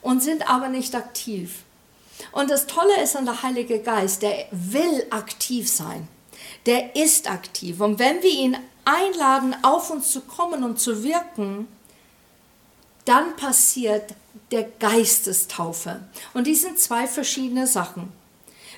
und 0.02 0.22
sind 0.22 0.50
aber 0.50 0.70
nicht 0.70 0.94
aktiv. 0.94 1.64
Und 2.32 2.52
das 2.52 2.68
Tolle 2.68 3.02
ist 3.02 3.16
an 3.16 3.26
der 3.26 3.42
Heilige 3.42 3.80
Geist, 3.80 4.22
der 4.22 4.48
will 4.52 5.06
aktiv 5.10 5.70
sein. 5.70 6.08
Der 6.66 6.96
ist 6.96 7.30
aktiv. 7.30 7.80
Und 7.82 8.00
wenn 8.00 8.22
wir 8.24 8.32
ihn 8.32 8.58
einladen, 8.86 9.56
auf 9.64 9.90
uns 9.90 10.12
zu 10.12 10.22
kommen 10.22 10.64
und 10.64 10.80
zu 10.80 11.04
wirken, 11.04 11.68
dann 13.06 13.36
passiert 13.36 14.14
der 14.52 14.64
Geistestaufe. 14.64 16.02
Und 16.34 16.48
die 16.48 16.56
sind 16.56 16.80
zwei 16.80 17.08
verschiedene 17.08 17.68
Sachen. 17.68 18.12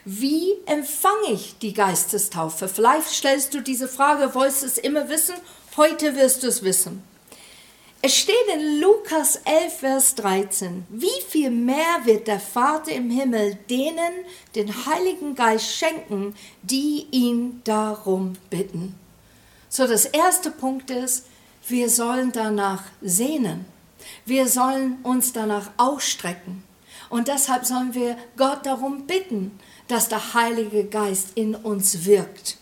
Wie 0.06 0.54
empfange 0.66 1.34
ich 1.34 1.58
die 1.60 1.74
Geistestaufe? 1.74 2.68
Vielleicht 2.68 3.10
stellst 3.10 3.54
du 3.54 3.62
diese 3.62 3.88
Frage, 3.88 4.34
wolltest 4.36 4.64
es 4.64 4.78
immer 4.78 5.10
wissen? 5.10 5.36
Heute 5.76 6.16
wirst 6.16 6.44
du 6.44 6.48
es 6.48 6.64
wissen. 6.64 7.04
Es 8.08 8.16
steht 8.16 8.48
in 8.56 8.80
Lukas 8.80 9.36
11, 9.44 9.80
Vers 9.80 10.16
13, 10.16 10.86
wie 10.88 11.22
viel 11.28 11.50
mehr 11.50 12.06
wird 12.06 12.28
der 12.28 12.40
Vater 12.40 12.94
im 12.94 13.10
Himmel 13.10 13.56
denen 13.70 14.24
den 14.56 14.86
Heiligen 14.86 15.36
Geist 15.36 15.76
schenken, 15.76 16.34
die 16.62 17.06
ihn 17.12 17.60
darum 17.66 18.38
bitten. 18.50 18.96
So, 19.68 19.88
das 19.88 20.06
erste 20.06 20.52
Punkt 20.52 20.90
ist, 20.90 21.26
wir 21.68 21.90
sollen 21.90 22.32
danach 22.32 22.84
sehnen. 23.02 23.66
Wir 24.24 24.48
sollen 24.48 25.00
uns 25.04 25.34
danach 25.34 25.72
ausstrecken. 25.76 26.64
Und 27.10 27.28
deshalb 27.28 27.66
sollen 27.66 27.94
wir 27.94 28.16
Gott 28.38 28.66
darum 28.66 29.06
bitten, 29.06 29.60
dass 29.90 30.08
der 30.08 30.34
Heilige 30.34 30.86
Geist 30.86 31.32
in 31.36 31.56
uns 31.56 32.06
wirkt. 32.06 32.58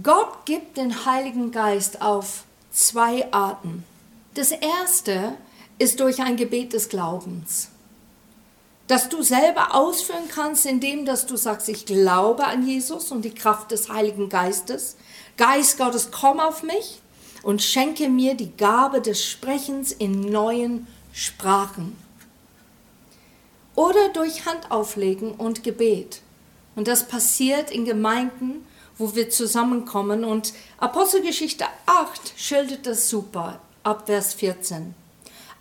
Gott 0.00 0.46
gibt 0.46 0.76
den 0.76 1.06
Heiligen 1.06 1.50
Geist 1.50 2.00
auf 2.00 2.44
zwei 2.70 3.30
Arten. 3.32 3.84
Das 4.34 4.52
erste 4.52 5.34
ist 5.78 6.00
durch 6.00 6.20
ein 6.20 6.36
Gebet 6.36 6.72
des 6.72 6.88
Glaubens, 6.88 7.68
das 8.86 9.08
du 9.08 9.22
selber 9.22 9.74
ausführen 9.74 10.28
kannst, 10.28 10.66
indem 10.66 11.04
dass 11.04 11.26
du 11.26 11.36
sagst, 11.36 11.68
ich 11.68 11.86
glaube 11.86 12.44
an 12.44 12.66
Jesus 12.66 13.10
und 13.12 13.24
die 13.24 13.34
Kraft 13.34 13.70
des 13.70 13.88
Heiligen 13.88 14.28
Geistes. 14.28 14.96
Geist 15.36 15.78
Gottes, 15.78 16.10
komm 16.10 16.38
auf 16.38 16.62
mich 16.62 17.00
und 17.42 17.62
schenke 17.62 18.08
mir 18.08 18.34
die 18.34 18.54
Gabe 18.56 19.00
des 19.00 19.24
Sprechens 19.24 19.92
in 19.92 20.20
neuen 20.20 20.86
Sprachen. 21.12 21.96
Oder 23.74 24.10
durch 24.10 24.44
Handauflegen 24.44 25.32
und 25.32 25.64
Gebet. 25.64 26.20
Und 26.76 26.88
das 26.88 27.08
passiert 27.08 27.70
in 27.70 27.84
Gemeinden, 27.84 28.66
wo 29.00 29.14
wir 29.14 29.30
zusammenkommen. 29.30 30.24
Und 30.24 30.52
Apostelgeschichte 30.78 31.64
8 31.86 32.34
schildert 32.36 32.86
das 32.86 33.08
super, 33.08 33.58
ab 33.82 34.04
Vers 34.06 34.34
14. 34.34 34.94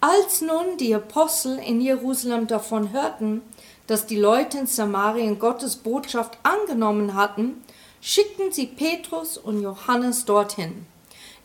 Als 0.02 0.42
nun 0.42 0.78
die 0.78 0.94
Apostel 0.94 1.58
in 1.58 1.82
Jerusalem 1.82 2.48
davon 2.48 2.92
hörten, 2.92 3.42
dass 3.88 4.06
die 4.06 4.18
Leute 4.18 4.60
in 4.60 4.68
Samarien 4.68 5.40
Gottes 5.40 5.78
Botschaft 5.78 6.38
angenommen 6.44 7.16
hatten, 7.16 7.64
schickten 8.02 8.52
sie 8.52 8.68
Petrus 8.68 9.38
und 9.38 9.62
Johannes 9.62 10.26
dorthin. 10.26 10.86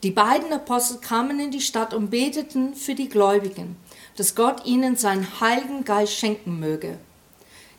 Die 0.02 0.10
beiden 0.10 0.52
Apostel 0.52 0.98
kamen 0.98 1.40
in 1.40 1.50
die 1.50 1.62
Stadt 1.62 1.94
und 1.94 2.10
beteten 2.10 2.74
für 2.74 2.94
die 2.94 3.08
Gläubigen, 3.08 3.76
dass 4.16 4.34
Gott 4.34 4.66
ihnen 4.66 4.96
seinen 4.96 5.40
Heiligen 5.40 5.84
Geist 5.84 6.12
schenken 6.12 6.60
möge. 6.60 6.98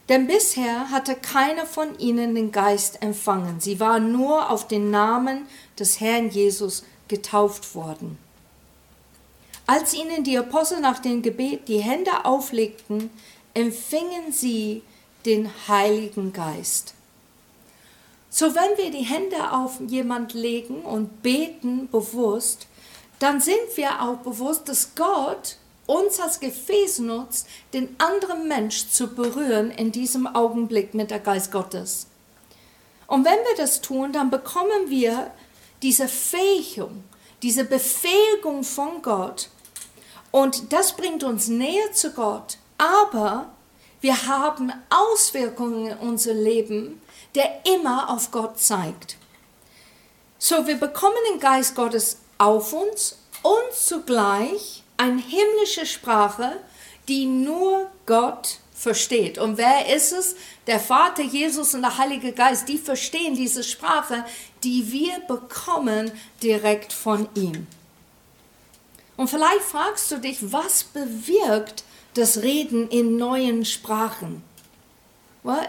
Denn 0.10 0.28
bisher 0.28 0.92
hatte 0.92 1.16
keiner 1.16 1.66
von 1.66 1.98
ihnen 1.98 2.36
den 2.36 2.52
Geist 2.52 3.02
empfangen. 3.02 3.60
Sie 3.60 3.80
waren 3.80 4.12
nur 4.12 4.52
auf 4.52 4.68
den 4.68 4.92
Namen 4.92 5.48
des 5.80 6.00
Herrn 6.00 6.30
Jesus 6.30 6.84
getauft 7.08 7.74
worden. 7.74 8.18
Als 9.68 9.96
ihnen 9.96 10.24
die 10.24 10.38
Apostel 10.38 10.80
nach 10.80 11.00
dem 11.00 11.24
Gebet 11.24 11.68
die 11.68 11.80
Hände 11.80 12.26
auflegten, 12.26 13.10
empfingen 13.56 14.32
sie 14.32 14.84
den 15.26 15.50
Heiligen 15.68 16.34
Geist. 16.34 16.94
So, 18.30 18.54
wenn 18.54 18.78
wir 18.78 18.92
die 18.92 19.06
Hände 19.06 19.54
auf 19.54 19.80
jemand 19.88 20.34
legen 20.34 20.82
und 20.82 21.24
beten 21.24 21.90
bewusst, 21.90 22.68
dann 23.18 23.42
sind 23.42 23.76
wir 23.76 24.02
auch 24.04 24.18
bewusst, 24.18 24.70
dass 24.70 24.94
Gott 24.94 25.58
uns 25.88 26.20
als 26.20 26.40
Gefäß 26.40 27.00
nutzt, 27.00 27.48
den 27.74 27.96
anderen 28.00 28.48
Mensch 28.48 28.90
zu 28.90 29.08
berühren 29.08 29.72
in 29.72 29.92
diesem 29.92 30.28
Augenblick 30.28 30.94
mit 30.94 31.12
der 31.12 31.20
Geist 31.20 31.52
Gottes. 31.52 32.08
Und 33.08 33.26
wenn 33.26 33.34
wir 33.34 33.56
das 33.58 33.82
tun, 33.82 34.12
dann 34.12 34.30
bekommen 34.30 34.90
wir 34.90 35.32
diese 35.84 36.08
Fähigung, 36.08 37.04
diese 37.44 37.66
Befähigung 37.66 38.64
von 38.64 39.02
Gott. 39.02 39.50
Und 40.32 40.74
das 40.74 40.96
bringt 40.96 41.24
uns 41.24 41.48
näher 41.48 41.94
zu 41.94 42.12
Gott. 42.12 42.58
Aber 42.78 43.54
wir 44.02 44.28
haben 44.28 44.72
Auswirkungen 44.90 45.88
in 45.88 45.98
unser 45.98 46.34
Leben, 46.34 47.02
der 47.36 47.66
immer 47.66 48.10
auf 48.10 48.32
Gott 48.32 48.60
zeigt. 48.60 49.18
So, 50.38 50.68
wir 50.68 50.76
bekommen 50.76 51.16
den 51.32 51.40
Geist 51.40 51.76
Gottes 51.76 52.18
auf 52.38 52.74
uns 52.74 53.18
und 53.42 53.74
zugleich 53.74 54.84
eine 54.98 55.22
himmlische 55.22 55.86
Sprache, 55.86 56.58
die 57.08 57.26
nur 57.26 57.90
Gott 58.06 58.60
versteht. 58.74 59.38
Und 59.38 59.58
wer 59.58 59.96
ist 59.96 60.12
es? 60.12 60.36
Der 60.68 60.80
Vater, 60.80 61.24
Jesus 61.24 61.74
und 61.74 61.82
der 61.82 61.98
Heilige 61.98 62.34
Geist, 62.34 62.68
die 62.68 62.78
verstehen 62.78 63.36
diese 63.36 63.64
Sprache, 63.64 64.26
die 64.64 64.92
wir 64.92 65.20
bekommen 65.28 66.12
direkt 66.42 66.92
von 66.92 67.30
ihm. 67.36 67.68
Und 69.18 69.30
vielleicht 69.30 69.62
fragst 69.62 70.12
du 70.12 70.18
dich, 70.18 70.52
was 70.52 70.84
bewirkt 70.84 71.84
das 72.16 72.42
Reden 72.42 72.90
in 72.90 73.18
neuen 73.18 73.66
Sprachen? 73.66 74.44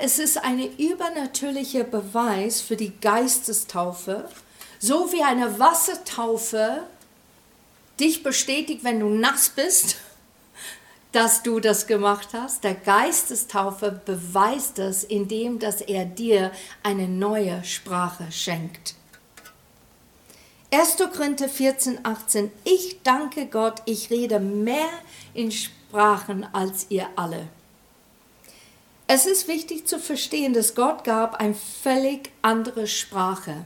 Es 0.00 0.18
ist 0.18 0.38
ein 0.38 0.58
übernatürlicher 0.78 1.84
Beweis 1.84 2.60
für 2.60 2.76
die 2.76 2.92
Geistestaufe, 3.00 4.28
so 4.78 5.12
wie 5.12 5.22
eine 5.22 5.58
Wassertaufe 5.58 6.82
dich 8.00 8.22
bestätigt, 8.22 8.84
wenn 8.84 9.00
du 9.00 9.08
nass 9.08 9.48
bist 9.48 9.96
dass 11.16 11.42
du 11.42 11.60
das 11.60 11.86
gemacht 11.86 12.28
hast. 12.34 12.62
Der 12.62 12.74
Geistestaufe 12.74 14.02
beweist 14.04 14.78
es, 14.78 15.02
indem 15.02 15.58
dass 15.58 15.80
er 15.80 16.04
dir 16.04 16.52
eine 16.82 17.08
neue 17.08 17.64
Sprache 17.64 18.30
schenkt. 18.30 18.94
1. 20.70 20.98
Korinther 21.16 21.48
14, 21.48 22.00
18. 22.04 22.50
Ich 22.64 23.00
danke 23.02 23.46
Gott, 23.46 23.80
ich 23.86 24.10
rede 24.10 24.40
mehr 24.40 24.90
in 25.32 25.50
Sprachen 25.50 26.46
als 26.52 26.84
ihr 26.90 27.08
alle. 27.16 27.48
Es 29.06 29.24
ist 29.24 29.48
wichtig 29.48 29.86
zu 29.86 29.98
verstehen, 29.98 30.52
dass 30.52 30.74
Gott 30.74 31.02
gab 31.02 31.36
eine 31.36 31.54
völlig 31.54 32.30
andere 32.42 32.86
Sprache 32.86 33.64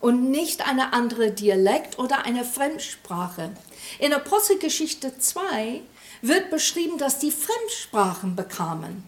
und 0.00 0.30
nicht 0.30 0.66
eine 0.66 0.92
andere 0.92 1.30
Dialekt 1.30 1.98
oder 1.98 2.24
eine 2.24 2.44
Fremdsprache. 2.44 3.50
In 3.98 4.12
Apostelgeschichte 4.12 5.18
2 5.18 5.82
wird 6.22 6.50
beschrieben, 6.50 6.98
dass 6.98 7.18
die 7.18 7.30
Fremdsprachen 7.30 8.36
bekamen. 8.36 9.04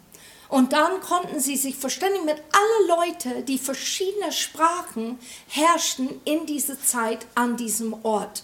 Und 0.49 0.75
dann 0.75 1.01
konnten 1.01 1.41
sie 1.41 1.57
sich 1.57 1.77
verständigen 1.77 2.27
mit 2.27 2.37
allen 2.37 2.89
Leuten, 3.01 3.47
die 3.47 3.59
verschiedene 3.59 4.33
Sprachen 4.33 5.19
herrschten 5.49 6.21
in 6.27 6.45
dieser 6.45 6.79
Zeit 6.79 7.27
an 7.35 7.57
diesem 7.57 7.95
Ort. 8.05 8.43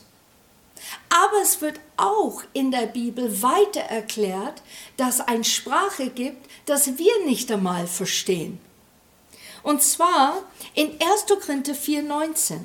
Aber 1.10 1.42
es 1.42 1.60
wird 1.60 1.80
auch 1.98 2.42
in 2.54 2.70
der 2.70 2.86
Bibel 2.86 3.42
weiter 3.42 3.80
erklärt, 3.80 4.62
dass 4.96 5.20
eine 5.20 5.44
Sprache 5.44 6.08
gibt, 6.08 6.48
das 6.64 6.96
wir 6.96 7.26
nicht 7.26 7.52
einmal 7.52 7.86
verstehen. 7.86 8.58
Und 9.62 9.82
zwar 9.82 10.42
in 10.74 10.92
1. 10.92 11.26
Korinther 11.44 11.74
4,19. 11.74 12.60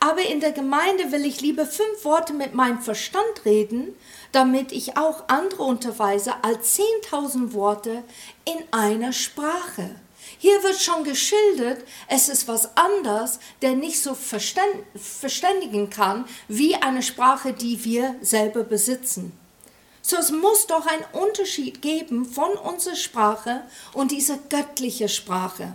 Aber 0.00 0.22
in 0.22 0.40
der 0.40 0.52
Gemeinde 0.52 1.12
will 1.12 1.24
ich 1.24 1.40
lieber 1.40 1.66
fünf 1.66 2.04
Worte 2.04 2.32
mit 2.32 2.54
meinem 2.54 2.80
Verstand 2.80 3.44
reden, 3.44 3.96
damit 4.32 4.72
ich 4.72 4.96
auch 4.96 5.28
andere 5.28 5.62
unterweise 5.62 6.42
als 6.42 6.78
10.000 6.78 7.52
Worte 7.52 8.02
in 8.44 8.62
einer 8.72 9.12
Sprache. 9.12 9.90
Hier 10.38 10.62
wird 10.64 10.80
schon 10.80 11.04
geschildert, 11.04 11.84
es 12.08 12.28
ist 12.28 12.48
was 12.48 12.76
anderes, 12.76 13.38
der 13.60 13.74
nicht 13.74 14.02
so 14.02 14.14
verständigen 14.14 15.90
kann 15.90 16.24
wie 16.48 16.74
eine 16.74 17.02
Sprache, 17.02 17.52
die 17.52 17.84
wir 17.84 18.16
selber 18.22 18.64
besitzen. 18.64 19.38
So 20.02 20.16
es 20.16 20.32
muss 20.32 20.66
doch 20.66 20.86
einen 20.86 21.04
Unterschied 21.12 21.80
geben 21.80 22.24
von 22.24 22.52
unserer 22.54 22.96
Sprache 22.96 23.62
und 23.94 24.10
dieser 24.10 24.36
göttlichen 24.48 25.08
Sprache. 25.08 25.74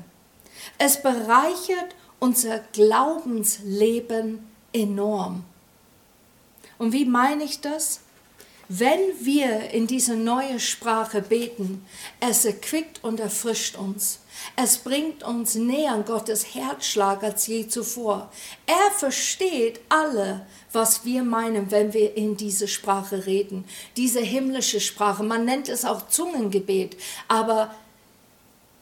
Es 0.77 1.01
bereichert 1.01 1.95
unser 2.19 2.59
Glaubensleben 2.73 4.45
enorm. 4.73 5.43
Und 6.77 6.91
wie 6.91 7.05
meine 7.05 7.43
ich 7.43 7.61
das? 7.61 8.01
Wenn 8.69 8.99
wir 9.21 9.69
in 9.69 9.87
diese 9.87 10.15
neue 10.17 10.59
Sprache 10.59 11.21
beten, 11.21 11.85
es 12.19 12.43
erquickt 12.43 13.01
und 13.01 13.21
erfrischt 13.21 13.77
uns. 13.77 14.19
Es 14.57 14.79
bringt 14.79 15.23
uns 15.23 15.55
näher 15.55 15.93
an 15.93 16.03
Gottes 16.03 16.53
Herzschlag 16.53 17.23
als 17.23 17.47
je 17.47 17.69
zuvor. 17.69 18.29
Er 18.65 18.91
versteht 18.91 19.79
alle, 19.87 20.45
was 20.77 21.05
wir 21.05 21.23
meinen, 21.23 21.71
wenn 21.71 21.91
wir 21.93 22.15
in 22.15 22.37
diese 22.37 22.67
Sprache 22.67 23.25
reden. 23.25 23.65
Diese 23.97 24.19
himmlische 24.19 24.79
Sprache. 24.79 25.23
Man 25.23 25.43
nennt 25.43 25.69
es 25.69 25.85
auch 25.85 26.07
Zungengebet. 26.07 26.95
Aber 27.27 27.73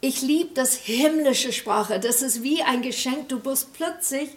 ich 0.01 0.21
liebe 0.21 0.49
das 0.53 0.75
himmlische 0.75 1.53
Sprache. 1.53 2.01
Das 2.01 2.21
ist 2.21 2.43
wie 2.43 2.61
ein 2.61 2.81
Geschenk. 2.81 3.29
Du 3.29 3.39
bist 3.39 3.71
plötzlich 3.73 4.29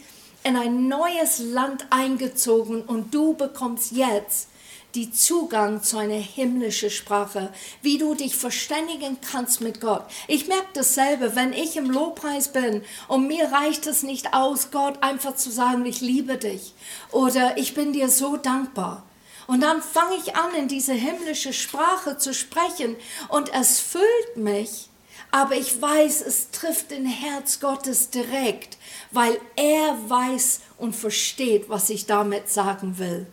in 0.44 0.56
ein 0.56 0.86
neues 0.86 1.40
Land 1.40 1.86
eingezogen 1.90 2.82
und 2.82 3.12
du 3.12 3.34
bekommst 3.34 3.90
jetzt 3.90 4.48
die 4.94 5.12
Zugang 5.12 5.82
zu 5.82 5.98
einer 5.98 6.14
himmlischen 6.14 6.90
Sprache, 6.90 7.52
wie 7.82 7.98
du 7.98 8.14
dich 8.14 8.36
verständigen 8.36 9.18
kannst 9.20 9.60
mit 9.60 9.80
Gott. 9.80 10.04
Ich 10.26 10.48
merke 10.48 10.68
dasselbe, 10.74 11.36
wenn 11.36 11.52
ich 11.52 11.76
im 11.76 11.90
Lobpreis 11.90 12.48
bin 12.48 12.82
und 13.06 13.26
mir 13.26 13.52
reicht 13.52 13.86
es 13.86 14.02
nicht 14.02 14.34
aus, 14.34 14.70
Gott 14.70 15.02
einfach 15.02 15.34
zu 15.34 15.50
sagen, 15.50 15.84
ich 15.84 16.00
liebe 16.00 16.38
dich 16.38 16.74
oder 17.10 17.58
ich 17.58 17.74
bin 17.74 17.92
dir 17.92 18.08
so 18.08 18.36
dankbar. 18.36 19.04
Und 19.46 19.62
dann 19.62 19.82
fange 19.82 20.16
ich 20.16 20.36
an, 20.36 20.54
in 20.54 20.68
diese 20.68 20.92
himmlische 20.92 21.52
Sprache 21.52 22.18
zu 22.18 22.34
sprechen 22.34 22.96
und 23.28 23.52
es 23.54 23.80
füllt 23.80 24.36
mich, 24.36 24.88
aber 25.30 25.54
ich 25.56 25.80
weiß, 25.80 26.22
es 26.22 26.50
trifft 26.50 26.90
den 26.90 27.06
Herz 27.06 27.60
Gottes 27.60 28.10
direkt, 28.10 28.78
weil 29.10 29.38
er 29.56 29.96
weiß 30.08 30.60
und 30.78 30.94
versteht, 30.94 31.68
was 31.68 31.90
ich 31.90 32.06
damit 32.06 32.48
sagen 32.50 32.98
will. 32.98 33.26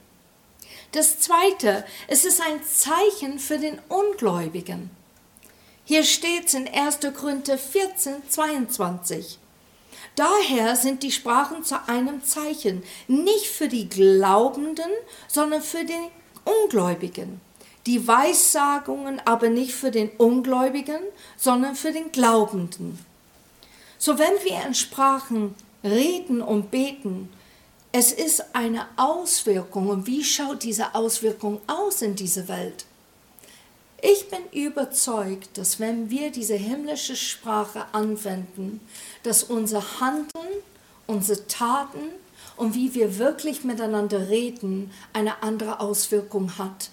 Das 0.95 1.19
Zweite, 1.19 1.84
es 2.08 2.23
ist 2.23 2.39
ein 2.39 2.63
Zeichen 2.63 3.38
für 3.38 3.58
den 3.58 3.81
Ungläubigen. 3.89 4.89
Hier 5.84 6.05
steht 6.05 6.45
es 6.45 6.53
in 6.53 6.69
1. 6.69 6.99
Korinther 7.13 7.58
14, 7.58 8.29
22. 8.29 9.38
Daher 10.15 10.77
sind 10.77 11.03
die 11.03 11.12
Sprachen 11.12 11.65
zu 11.65 11.75
einem 11.89 12.23
Zeichen, 12.23 12.81
nicht 13.10 13.47
für 13.47 13.67
die 13.67 13.89
Glaubenden, 13.89 14.89
sondern 15.27 15.62
für 15.62 15.84
den 15.84 16.08
Ungläubigen. 16.45 17.41
Die 17.88 18.08
Weissagungen 18.08 19.21
aber 19.25 19.49
nicht 19.49 19.73
für 19.73 19.91
den 19.91 20.12
Ungläubigen, 20.12 21.01
sondern 21.36 21.75
für 21.75 21.91
den 21.91 22.13
Glaubenden. 22.13 23.03
So 23.97 24.17
wenn 24.17 24.41
wir 24.45 24.65
in 24.65 24.73
Sprachen 24.73 25.55
reden 25.84 26.41
und 26.41 26.71
beten, 26.71 27.27
es 27.97 28.12
ist 28.12 28.43
eine 28.53 28.88
Auswirkung. 28.97 29.88
Und 29.88 30.05
wie 30.05 30.21
schaut 30.21 30.63
diese 30.63 30.95
Auswirkung 30.95 31.62
aus 31.65 32.01
in 32.01 32.13
dieser 32.13 32.49
Welt? 32.49 32.86
Ich 34.01 34.27
bin 34.29 34.41
überzeugt, 34.51 35.58
dass 35.58 35.79
wenn 35.79 36.10
wir 36.10 36.29
diese 36.29 36.55
himmlische 36.55 37.15
Sprache 37.15 37.86
anwenden, 37.93 38.81
dass 39.23 39.43
unser 39.43 40.01
Handeln, 40.01 40.62
unsere 41.08 41.47
Taten 41.47 42.10
und 42.58 42.75
wie 42.75 42.93
wir 42.93 43.17
wirklich 43.17 43.63
miteinander 43.63 44.27
reden 44.27 44.91
eine 45.13 45.41
andere 45.41 45.79
Auswirkung 45.79 46.58
hat 46.58 46.89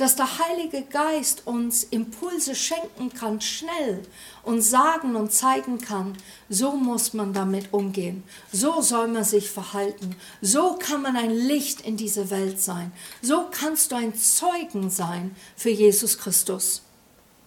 dass 0.00 0.16
der 0.16 0.38
Heilige 0.38 0.82
Geist 0.82 1.46
uns 1.46 1.84
Impulse 1.84 2.54
schenken 2.54 3.12
kann, 3.12 3.42
schnell 3.42 4.00
und 4.42 4.62
sagen 4.62 5.14
und 5.14 5.30
zeigen 5.30 5.78
kann, 5.78 6.16
so 6.48 6.72
muss 6.72 7.12
man 7.12 7.34
damit 7.34 7.74
umgehen, 7.74 8.24
so 8.50 8.80
soll 8.80 9.08
man 9.08 9.24
sich 9.24 9.50
verhalten, 9.50 10.16
so 10.40 10.78
kann 10.78 11.02
man 11.02 11.16
ein 11.16 11.30
Licht 11.30 11.82
in 11.82 11.98
diese 11.98 12.30
Welt 12.30 12.60
sein, 12.62 12.92
so 13.20 13.48
kannst 13.50 13.92
du 13.92 13.96
ein 13.96 14.14
Zeugen 14.14 14.88
sein 14.88 15.36
für 15.54 15.70
Jesus 15.70 16.16
Christus. 16.16 16.80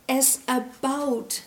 Es 0.05 0.41
erbaut 0.45 1.41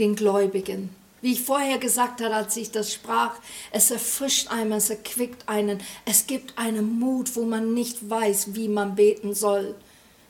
den 0.00 0.16
Gläubigen. 0.16 0.90
Wie 1.20 1.32
ich 1.32 1.42
vorher 1.42 1.78
gesagt 1.78 2.20
habe, 2.20 2.34
als 2.34 2.56
ich 2.56 2.72
das 2.72 2.92
sprach, 2.92 3.36
es 3.70 3.92
erfrischt 3.92 4.50
einen, 4.50 4.72
es 4.72 4.90
erquickt 4.90 5.48
einen, 5.48 5.80
es 6.04 6.26
gibt 6.26 6.58
einen 6.58 6.98
Mut, 6.98 7.36
wo 7.36 7.44
man 7.44 7.72
nicht 7.72 8.10
weiß, 8.10 8.54
wie 8.54 8.68
man 8.68 8.96
beten 8.96 9.32
soll. 9.32 9.76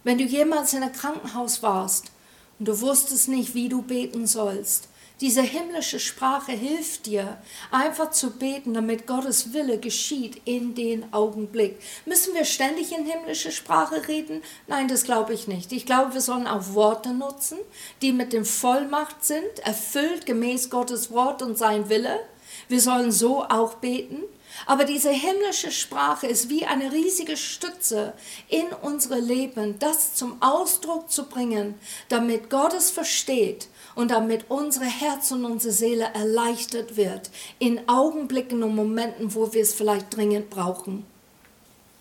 Wenn 0.04 0.18
du 0.18 0.24
jemals 0.24 0.74
in 0.74 0.82
einem 0.82 0.92
Krankenhaus 0.92 1.62
warst 1.62 2.12
und 2.58 2.68
du 2.68 2.80
wusstest 2.80 3.28
nicht, 3.28 3.54
wie 3.54 3.70
du 3.70 3.80
beten 3.80 4.26
sollst, 4.26 4.88
diese 5.20 5.42
himmlische 5.42 6.00
Sprache 6.00 6.52
hilft 6.52 7.06
dir, 7.06 7.38
einfach 7.70 8.10
zu 8.10 8.32
beten, 8.32 8.74
damit 8.74 9.06
Gottes 9.06 9.54
Wille 9.54 9.78
geschieht 9.78 10.42
in 10.44 10.74
den 10.74 11.10
Augenblick. 11.14 11.78
Müssen 12.04 12.34
wir 12.34 12.44
ständig 12.44 12.92
in 12.92 13.06
himmlische 13.06 13.50
Sprache 13.50 14.06
reden? 14.08 14.42
Nein, 14.66 14.88
das 14.88 15.04
glaube 15.04 15.32
ich 15.32 15.48
nicht. 15.48 15.72
Ich 15.72 15.86
glaube, 15.86 16.14
wir 16.14 16.20
sollen 16.20 16.46
auch 16.46 16.74
Worte 16.74 17.14
nutzen, 17.14 17.58
die 18.02 18.12
mit 18.12 18.32
dem 18.32 18.44
Vollmacht 18.44 19.24
sind, 19.24 19.60
erfüllt 19.62 20.26
gemäß 20.26 20.68
Gottes 20.68 21.10
Wort 21.12 21.42
und 21.42 21.56
sein 21.56 21.88
Wille. 21.88 22.20
Wir 22.68 22.80
sollen 22.80 23.12
so 23.12 23.44
auch 23.44 23.74
beten. 23.74 24.24
Aber 24.66 24.84
diese 24.84 25.10
himmlische 25.10 25.70
Sprache 25.70 26.26
ist 26.26 26.48
wie 26.48 26.64
eine 26.64 26.92
riesige 26.92 27.36
Stütze 27.36 28.14
in 28.48 28.66
unsere 28.82 29.18
Leben, 29.20 29.78
das 29.78 30.14
zum 30.14 30.40
Ausdruck 30.40 31.10
zu 31.10 31.26
bringen, 31.26 31.74
damit 32.08 32.50
Gott 32.50 32.74
es 32.74 32.90
versteht 32.90 33.68
und 33.94 34.10
damit 34.10 34.46
unsere 34.48 34.86
Herz 34.86 35.30
und 35.30 35.44
unsere 35.44 35.72
Seele 35.72 36.08
erleichtert 36.14 36.96
wird 36.96 37.30
in 37.58 37.88
Augenblicken 37.88 38.62
und 38.62 38.74
Momenten, 38.74 39.34
wo 39.34 39.52
wir 39.52 39.62
es 39.62 39.74
vielleicht 39.74 40.16
dringend 40.16 40.50
brauchen. 40.50 41.04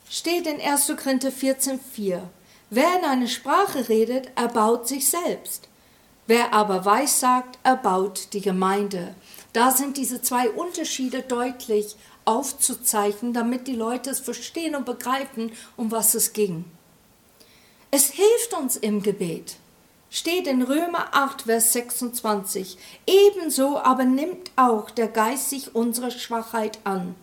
Steht 0.09 0.47
in 0.47 0.61
1. 0.61 0.93
Korinther 1.01 1.29
14,4 1.29 2.21
Wer 2.69 2.97
in 2.97 3.05
eine 3.05 3.27
Sprache 3.27 3.87
redet, 3.87 4.31
erbaut 4.35 4.87
sich 4.87 5.07
selbst. 5.07 5.67
Wer 6.25 6.53
aber 6.53 6.85
weissagt, 6.85 7.59
erbaut 7.63 8.29
die 8.33 8.41
Gemeinde. 8.41 9.13
Da 9.51 9.69
sind 9.69 9.97
diese 9.97 10.21
zwei 10.21 10.49
Unterschiede 10.49 11.21
deutlich 11.21 11.95
aufzuzeichnen, 12.25 13.33
damit 13.33 13.67
die 13.67 13.75
Leute 13.75 14.09
es 14.09 14.19
verstehen 14.19 14.75
und 14.75 14.85
begreifen, 14.85 15.51
um 15.77 15.91
was 15.91 16.13
es 16.13 16.33
ging. 16.33 16.65
Es 17.91 18.09
hilft 18.11 18.53
uns 18.59 18.75
im 18.75 19.03
Gebet. 19.03 19.57
Steht 20.09 20.47
in 20.47 20.61
Römer 20.61 21.07
8, 21.11 21.43
Vers 21.43 21.73
26. 21.73 22.77
Ebenso 23.07 23.77
aber 23.79 24.05
nimmt 24.05 24.51
auch 24.55 24.91
der 24.91 25.07
Geist 25.07 25.49
sich 25.49 25.73
unserer 25.73 26.11
Schwachheit 26.11 26.79
an. 26.83 27.15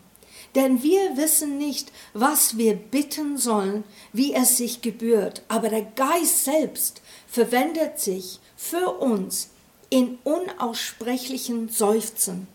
Denn 0.54 0.82
wir 0.82 1.16
wissen 1.16 1.58
nicht, 1.58 1.92
was 2.14 2.58
wir 2.58 2.74
bitten 2.74 3.38
sollen, 3.38 3.84
wie 4.12 4.34
es 4.34 4.56
sich 4.56 4.82
gebührt, 4.82 5.42
aber 5.48 5.68
der 5.68 5.82
Geist 5.82 6.44
selbst 6.44 7.00
verwendet 7.28 8.00
sich 8.00 8.40
für 8.56 8.98
uns 8.98 9.50
in 9.90 10.18
unaussprechlichen 10.24 11.68
Seufzen. 11.68 12.48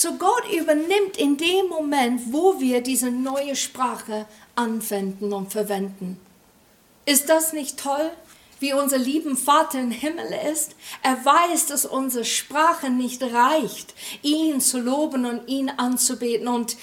So 0.00 0.12
Gott 0.12 0.44
übernimmt 0.52 1.16
in 1.16 1.36
dem 1.36 1.66
Moment, 1.68 2.32
wo 2.32 2.60
wir 2.60 2.82
diese 2.82 3.10
neue 3.10 3.56
Sprache 3.56 4.26
anwenden 4.54 5.32
und 5.32 5.50
verwenden. 5.50 6.20
Ist 7.04 7.28
das 7.28 7.52
nicht 7.52 7.80
toll? 7.80 8.12
wie 8.60 8.72
unser 8.72 8.98
lieben 8.98 9.36
Vater 9.36 9.78
im 9.78 9.92
Himmel 9.92 10.34
ist. 10.52 10.74
Er 11.04 11.24
weiß, 11.24 11.66
dass 11.66 11.86
unsere 11.86 12.24
Sprache 12.24 12.90
nicht 12.90 13.22
reicht, 13.22 13.94
ihn 14.22 14.60
zu 14.60 14.80
loben 14.80 15.26
und 15.26 15.46
ihn 15.46 15.70
anzubeten 15.70 16.48
und 16.48 16.76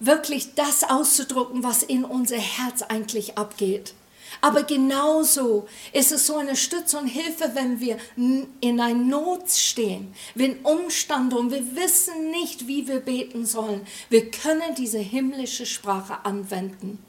wirklich 0.00 0.54
das 0.54 0.84
auszudrücken, 0.84 1.62
was 1.62 1.82
in 1.82 2.06
unser 2.06 2.38
Herz 2.38 2.80
eigentlich 2.80 3.36
abgeht. 3.36 3.92
Aber 4.40 4.62
genauso 4.62 5.66
ist 5.92 6.12
es 6.12 6.26
so 6.26 6.36
eine 6.36 6.56
Stütze 6.56 6.98
und 6.98 7.06
Hilfe, 7.06 7.50
wenn 7.54 7.80
wir 7.80 7.98
in 8.16 8.80
einer 8.80 8.94
Not 8.94 9.50
stehen, 9.50 10.14
wenn 10.34 10.60
Umstände 10.60 11.36
und 11.36 11.50
wir 11.50 11.76
wissen 11.76 12.30
nicht, 12.30 12.66
wie 12.66 12.86
wir 12.86 13.00
beten 13.00 13.46
sollen. 13.46 13.86
Wir 14.08 14.30
können 14.30 14.74
diese 14.76 14.98
himmlische 14.98 15.66
Sprache 15.66 16.24
anwenden. 16.24 17.04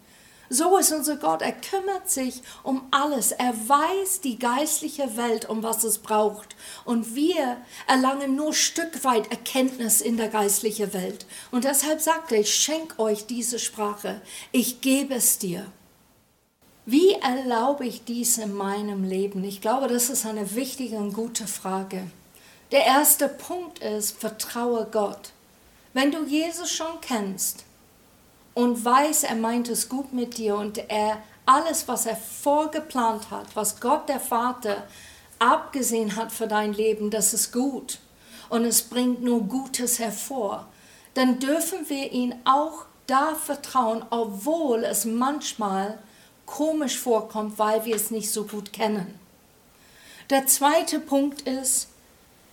So 0.52 0.78
ist 0.78 0.92
unser 0.92 1.18
Gott. 1.18 1.44
Er 1.44 1.52
kümmert 1.52 2.10
sich 2.10 2.42
um 2.64 2.88
alles. 2.90 3.32
Er 3.32 3.54
weiß 3.54 4.22
die 4.22 4.40
geistliche 4.40 5.16
Welt, 5.16 5.48
um 5.48 5.62
was 5.62 5.84
es 5.84 6.00
braucht. 6.00 6.56
Und 6.86 7.14
wir 7.14 7.58
erlangen 7.88 8.36
nur 8.36 8.56
Stück 8.56 9.04
weit 9.04 9.30
Erkenntnis 9.30 10.02
in 10.02 10.18
der 10.18 10.30
geistlichen 10.30 10.92
Welt. 10.94 11.28
Und 11.52 11.66
deshalb 11.66 12.02
sagt 12.02 12.32
er, 12.32 12.40
ich 12.40 12.54
schenke 12.54 12.98
euch 12.98 13.28
diese 13.28 13.60
Sprache. 13.60 14.22
Ich 14.52 14.82
gebe 14.82 15.14
es 15.14 15.38
dir. 15.38 15.72
Wie 16.86 17.14
erlaube 17.14 17.86
ich 17.86 18.04
dies 18.04 18.38
in 18.38 18.54
meinem 18.54 19.04
Leben? 19.04 19.44
Ich 19.44 19.62
glaube, 19.62 19.88
das 19.88 20.10
ist 20.10 20.26
eine 20.26 20.56
wichtige 20.56 20.98
und 20.98 21.14
gute 21.14 21.48
Frage. 21.48 22.10
Der 22.72 22.86
erste 22.86 23.28
Punkt 23.28 23.80
ist, 23.80 24.18
vertraue 24.18 24.88
Gott. 24.92 25.32
Wenn 25.94 26.12
du 26.12 26.26
Jesus 26.26 26.72
schon 26.72 27.02
kennst, 27.02 27.66
und 28.60 28.84
weiß, 28.84 29.24
er 29.24 29.36
meint 29.36 29.70
es 29.70 29.88
gut 29.88 30.12
mit 30.12 30.38
dir 30.38 30.58
und 30.58 30.78
er 30.90 31.22
alles, 31.46 31.88
was 31.88 32.06
er 32.06 32.18
vorgeplant 32.18 33.32
hat, 33.32 33.56
was 33.56 33.80
Gott 33.80 34.10
der 34.10 34.20
Vater 34.20 34.84
abgesehen 35.40 36.18
hat 36.18 36.34
für 36.34 36.48
dein 36.48 36.74
Leben, 36.74 37.10
das 37.10 37.34
ist 37.34 37.54
gut 37.54 38.00
und 38.50 38.66
es 38.66 38.82
bringt 38.82 39.24
nur 39.24 39.44
Gutes 39.44 40.00
hervor, 40.00 40.68
dann 41.14 41.40
dürfen 41.40 41.88
wir 41.88 42.12
ihn 42.12 42.36
auch 42.44 42.86
da 43.08 43.34
vertrauen, 43.34 44.04
obwohl 44.10 44.84
es 44.84 45.06
manchmal 45.06 45.98
komisch 46.50 46.98
vorkommt, 46.98 47.60
weil 47.60 47.86
wir 47.86 47.96
es 47.96 48.12
nicht 48.12 48.32
so 48.32 48.44
gut 48.44 48.74
kennen. 48.74 49.20
Der 50.30 50.48
zweite 50.48 51.00
Punkt 51.00 51.42
ist, 51.42 51.88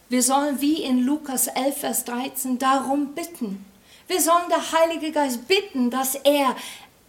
wir 0.08 0.22
sollen 0.22 0.60
wie 0.60 0.82
in 0.82 1.02
Lukas 1.04 1.46
11, 1.46 1.78
Vers 1.78 2.04
13 2.04 2.58
darum 2.58 3.14
bitten. 3.14 3.64
Wir 4.06 4.20
sollen 4.20 4.48
der 4.48 4.72
Heilige 4.72 5.10
Geist 5.12 5.48
bitten, 5.48 5.90
dass 5.90 6.14
er 6.14 6.54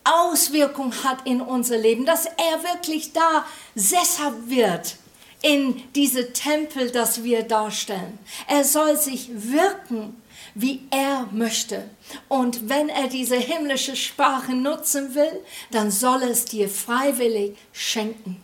Auswirkung 0.04 0.94
hat 1.04 1.28
in 1.28 1.42
unser 1.42 1.78
Leben, 1.78 2.06
dass 2.06 2.26
er 2.26 2.64
wirklich 2.64 3.12
da 3.14 3.46
sesshaft 3.76 4.50
wird 4.50 4.96
in 5.42 5.84
diese 5.94 6.34
Tempel, 6.34 6.92
das 6.92 7.24
wir 7.24 7.44
darstellen. 7.44 8.18
Er 8.48 8.64
soll 8.64 8.98
sich 8.98 9.30
wirken, 9.34 10.22
wie 10.56 10.88
er 10.90 11.28
möchte. 11.32 11.90
Und 12.28 12.70
wenn 12.70 12.90
er 12.90 13.08
diese 13.08 13.36
himmlische 13.36 13.96
Sprache 13.96 14.54
nutzen 14.54 15.14
will, 15.14 15.44
dann 15.72 15.92
soll 15.92 16.24
es 16.24 16.46
dir 16.46 16.68
freiwillig 16.68 17.56
schenken. 17.72 18.42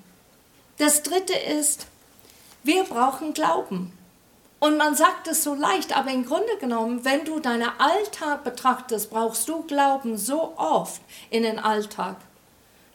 Das 0.77 1.01
dritte 1.01 1.33
ist, 1.33 1.87
wir 2.63 2.83
brauchen 2.83 3.33
Glauben. 3.33 3.91
Und 4.59 4.77
man 4.77 4.95
sagt 4.95 5.27
es 5.27 5.43
so 5.43 5.55
leicht, 5.55 5.97
aber 5.97 6.11
im 6.11 6.25
Grunde 6.25 6.55
genommen, 6.59 7.03
wenn 7.03 7.25
du 7.25 7.39
deinen 7.39 7.69
Alltag 7.79 8.45
betrachtest, 8.45 9.09
brauchst 9.09 9.49
du 9.49 9.63
Glauben 9.63 10.17
so 10.17 10.53
oft 10.55 11.01
in 11.29 11.43
den 11.43 11.59
Alltag. 11.59 12.15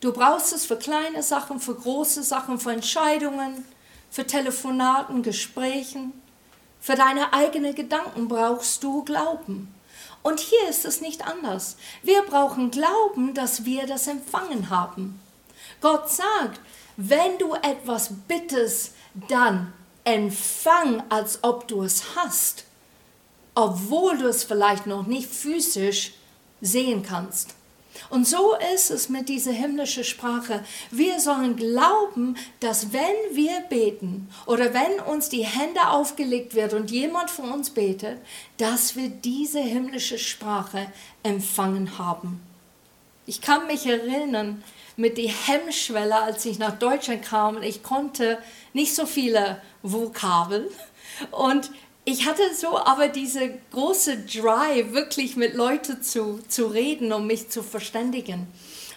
Du 0.01 0.13
brauchst 0.13 0.55
es 0.55 0.65
für 0.65 0.77
kleine 0.77 1.23
Sachen, 1.23 1.61
für 1.61 1.75
große 1.75 2.23
Sachen, 2.23 2.59
für 2.59 2.73
Entscheidungen, 2.73 3.65
für 4.11 4.27
Telefonaten, 4.27 5.23
Gesprächen. 5.23 6.13
Für 6.81 6.95
deine 6.95 7.33
eigenen 7.33 7.75
Gedanken 7.75 8.29
brauchst 8.29 8.83
du 8.83 9.05
Glauben. 9.05 9.75
Und 10.23 10.41
hier 10.41 10.69
ist 10.69 10.85
es 10.85 11.01
nicht 11.01 11.27
anders. 11.27 11.77
Wir 12.03 12.23
brauchen 12.23 12.71
Glauben, 12.71 13.35
dass 13.35 13.65
wir 13.65 13.87
das 13.87 14.07
empfangen 14.07 14.71
haben. 14.71 15.21
Gott 15.81 16.11
sagt, 16.11 16.61
wenn 16.97 17.39
du 17.39 17.55
etwas 17.55 18.11
bittest, 18.27 18.95
dann 19.29 19.73
empfang, 20.05 21.03
als 21.09 21.45
ob 21.45 21.69
du 21.69 21.83
es 21.83 22.17
hast, 22.17 22.65
obwohl 23.55 24.19
du 24.19 24.29
es 24.29 24.45
vielleicht 24.45 24.87
noch 24.87 25.07
nicht 25.07 25.29
physisch 25.29 26.15
sehen 26.61 27.03
kannst. 27.03 27.55
Und 28.11 28.27
so 28.27 28.55
ist 28.75 28.91
es 28.91 29.09
mit 29.09 29.29
dieser 29.29 29.53
himmlischen 29.53 30.05
Sprache. 30.05 30.65
Wir 30.91 31.21
sollen 31.21 31.57
glauben, 31.57 32.37
dass 32.61 32.93
wenn 32.93 33.37
wir 33.37 33.61
beten 33.69 34.29
oder 34.47 34.73
wenn 34.75 35.01
uns 35.01 35.29
die 35.29 35.45
Hände 35.45 35.89
aufgelegt 35.89 36.55
wird 36.55 36.75
und 36.75 36.91
jemand 36.91 37.31
von 37.31 37.51
uns 37.51 37.71
betet, 37.71 38.19
dass 38.57 38.97
wir 38.97 39.09
diese 39.09 39.61
himmlische 39.61 40.19
Sprache 40.19 40.87
empfangen 41.23 41.99
haben. 41.99 42.41
Ich 43.27 43.41
kann 43.41 43.67
mich 43.67 43.87
erinnern, 43.87 44.63
mit 44.99 45.17
der 45.17 45.31
Hemmschwelle, 45.31 46.17
als 46.17 46.45
ich 46.45 46.59
nach 46.59 46.77
Deutschland 46.77 47.23
kam. 47.23 47.63
Ich 47.63 47.85
konnte 47.85 48.39
nicht 48.73 48.95
so 48.95 49.07
viele 49.07 49.63
Vokabeln. 49.83 50.67
Und 51.31 51.71
ich 52.11 52.25
hatte 52.25 52.55
so 52.55 52.79
aber 52.79 53.09
diese 53.09 53.51
große 53.71 54.21
Drive, 54.21 54.93
wirklich 54.93 55.37
mit 55.37 55.53
Leuten 55.53 56.03
zu, 56.03 56.41
zu 56.49 56.69
reden, 56.69 57.13
um 57.13 57.27
mich 57.27 57.51
zu 57.51 57.63
verständigen. 57.63 58.47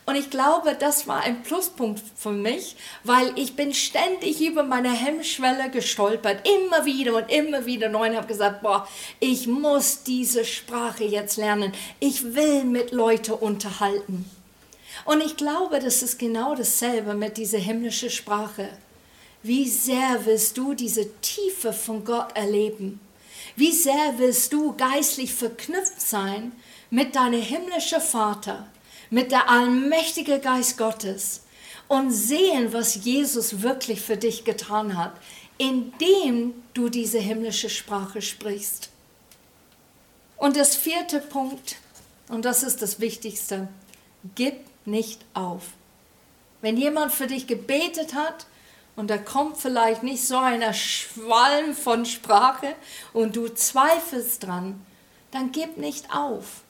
Und 0.05 0.15
ich 0.15 0.29
glaube, 0.29 0.77
das 0.79 1.07
war 1.07 1.19
ein 1.19 1.43
Pluspunkt 1.43 2.01
für 2.15 2.31
mich, 2.31 2.77
weil 3.03 3.33
ich 3.35 3.57
bin 3.57 3.73
ständig 3.73 4.39
über 4.39 4.63
meine 4.63 4.93
Hemmschwelle 4.93 5.69
gestolpert, 5.69 6.47
immer 6.47 6.85
wieder 6.85 7.13
und 7.15 7.29
immer 7.29 7.65
wieder 7.65 7.89
neu 7.89 8.09
und 8.09 8.15
habe 8.15 8.27
gesagt, 8.27 8.61
boah, 8.61 8.87
ich 9.19 9.45
muss 9.45 10.03
diese 10.03 10.45
Sprache 10.45 11.03
jetzt 11.03 11.35
lernen. 11.35 11.73
Ich 11.99 12.33
will 12.33 12.63
mit 12.63 12.91
Leuten 12.91 13.33
unterhalten. 13.33 14.23
Und 15.03 15.21
ich 15.21 15.35
glaube, 15.35 15.79
das 15.79 16.01
ist 16.01 16.17
genau 16.17 16.55
dasselbe 16.55 17.13
mit 17.13 17.35
dieser 17.35 17.57
himmlischen 17.57 18.09
Sprache. 18.09 18.69
Wie 19.43 19.67
sehr 19.67 20.25
willst 20.25 20.57
du 20.57 20.75
diese 20.75 21.19
Tiefe 21.19 21.50
von 21.61 22.03
Gott 22.03 22.35
erleben? 22.35 22.99
Wie 23.55 23.71
sehr 23.71 24.17
willst 24.17 24.53
du 24.53 24.75
geistlich 24.75 25.33
verknüpft 25.33 26.01
sein 26.01 26.51
mit 26.89 27.15
deinem 27.15 27.41
himmlischen 27.41 28.01
Vater, 28.01 28.67
mit 29.09 29.31
der 29.31 29.49
allmächtigen 29.49 30.41
Geist 30.41 30.77
Gottes 30.77 31.41
und 31.87 32.11
sehen, 32.11 32.73
was 32.73 33.03
Jesus 33.03 33.61
wirklich 33.61 34.01
für 34.01 34.17
dich 34.17 34.43
getan 34.43 34.97
hat, 34.97 35.13
indem 35.57 36.53
du 36.73 36.89
diese 36.89 37.19
himmlische 37.19 37.69
Sprache 37.69 38.21
sprichst? 38.21 38.89
Und 40.37 40.55
das 40.57 40.75
vierte 40.75 41.19
Punkt, 41.19 41.75
und 42.29 42.45
das 42.45 42.63
ist 42.63 42.81
das 42.81 42.99
Wichtigste, 42.99 43.67
gib 44.35 44.55
nicht 44.85 45.21
auf. 45.33 45.63
Wenn 46.61 46.77
jemand 46.77 47.11
für 47.11 47.27
dich 47.27 47.47
gebetet 47.47 48.13
hat 48.13 48.47
und 48.95 49.09
da 49.09 49.17
kommt 49.17 49.57
vielleicht 49.57 50.03
nicht 50.03 50.25
so 50.25 50.37
ein 50.37 50.61
Schwalm 50.73 51.73
von 51.73 52.05
Sprache 52.05 52.75
und 53.13 53.35
du 53.35 53.47
zweifelst 53.47 54.43
dran, 54.43 54.85
dann 55.31 55.51
gib 55.51 55.77
nicht 55.77 56.13
auf. 56.13 56.61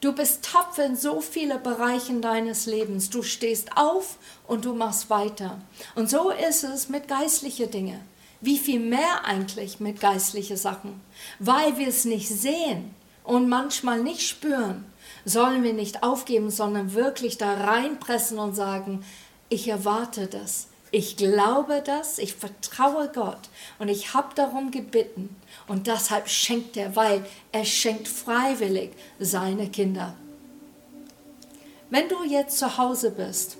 Du 0.00 0.12
bist 0.12 0.44
tapfer 0.44 0.84
in 0.84 0.96
so 0.96 1.20
vielen 1.20 1.62
Bereichen 1.62 2.20
deines 2.20 2.66
Lebens. 2.66 3.08
Du 3.08 3.22
stehst 3.22 3.76
auf 3.76 4.18
und 4.46 4.64
du 4.64 4.74
machst 4.74 5.08
weiter. 5.08 5.58
Und 5.94 6.10
so 6.10 6.30
ist 6.30 6.64
es 6.64 6.88
mit 6.88 7.08
geistlichen 7.08 7.70
Dingen. 7.70 8.00
Wie 8.40 8.58
viel 8.58 8.78
mehr 8.78 9.24
eigentlich 9.24 9.80
mit 9.80 10.00
geistlichen 10.00 10.58
Sachen? 10.58 11.00
Weil 11.38 11.78
wir 11.78 11.88
es 11.88 12.04
nicht 12.04 12.28
sehen 12.28 12.94
und 13.24 13.48
manchmal 13.48 14.02
nicht 14.02 14.28
spüren 14.28 14.84
sollen 15.26 15.64
wir 15.64 15.72
nicht 15.72 16.02
aufgeben, 16.02 16.50
sondern 16.50 16.94
wirklich 16.94 17.36
da 17.36 17.52
reinpressen 17.52 18.38
und 18.38 18.54
sagen, 18.54 19.04
ich 19.48 19.68
erwarte 19.68 20.28
das, 20.28 20.68
ich 20.90 21.16
glaube 21.16 21.82
das, 21.84 22.18
ich 22.18 22.34
vertraue 22.34 23.10
Gott 23.12 23.48
und 23.78 23.88
ich 23.88 24.14
habe 24.14 24.34
darum 24.34 24.70
gebeten 24.70 25.34
und 25.66 25.86
deshalb 25.86 26.28
schenkt 26.28 26.76
er, 26.76 26.94
weil 26.94 27.24
er 27.52 27.64
schenkt 27.64 28.08
freiwillig 28.08 28.92
seine 29.18 29.68
Kinder. 29.68 30.14
Wenn 31.90 32.08
du 32.08 32.24
jetzt 32.24 32.58
zu 32.58 32.78
Hause 32.78 33.10
bist, 33.10 33.56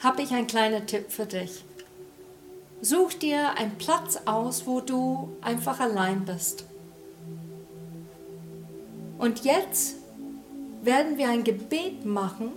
habe 0.00 0.22
ich 0.22 0.32
einen 0.32 0.46
kleinen 0.46 0.86
Tipp 0.86 1.10
für 1.10 1.26
dich. 1.26 1.64
Such 2.82 3.14
dir 3.14 3.56
einen 3.56 3.78
Platz 3.78 4.18
aus, 4.26 4.66
wo 4.66 4.80
du 4.80 5.36
einfach 5.40 5.80
allein 5.80 6.24
bist. 6.24 6.64
Und 9.18 9.44
jetzt 9.44 9.96
werden 10.82 11.16
wir 11.16 11.30
ein 11.30 11.42
Gebet 11.42 12.04
machen, 12.04 12.52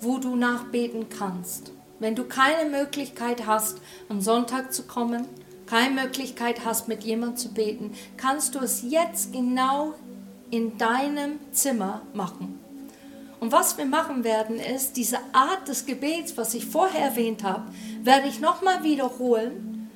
wo 0.00 0.18
du 0.18 0.36
nachbeten 0.36 1.08
kannst. 1.08 1.72
Wenn 2.00 2.14
du 2.14 2.24
keine 2.24 2.70
Möglichkeit 2.70 3.46
hast, 3.46 3.78
am 4.08 4.20
Sonntag 4.20 4.72
zu 4.72 4.84
kommen, 4.84 5.26
keine 5.66 6.02
Möglichkeit 6.02 6.64
hast, 6.64 6.88
mit 6.88 7.04
jemandem 7.04 7.36
zu 7.36 7.48
beten, 7.52 7.92
kannst 8.16 8.54
du 8.54 8.60
es 8.60 8.82
jetzt 8.82 9.32
genau 9.32 9.94
in 10.50 10.78
deinem 10.78 11.38
Zimmer 11.52 12.02
machen. 12.14 12.58
Und 13.40 13.52
was 13.52 13.78
wir 13.78 13.86
machen 13.86 14.24
werden, 14.24 14.58
ist, 14.58 14.96
diese 14.96 15.18
Art 15.32 15.68
des 15.68 15.86
Gebets, 15.86 16.36
was 16.36 16.54
ich 16.54 16.66
vorher 16.66 17.10
erwähnt 17.10 17.44
habe, 17.44 17.70
werde 18.02 18.28
ich 18.28 18.40
nochmal 18.40 18.82
wiederholen 18.82 19.88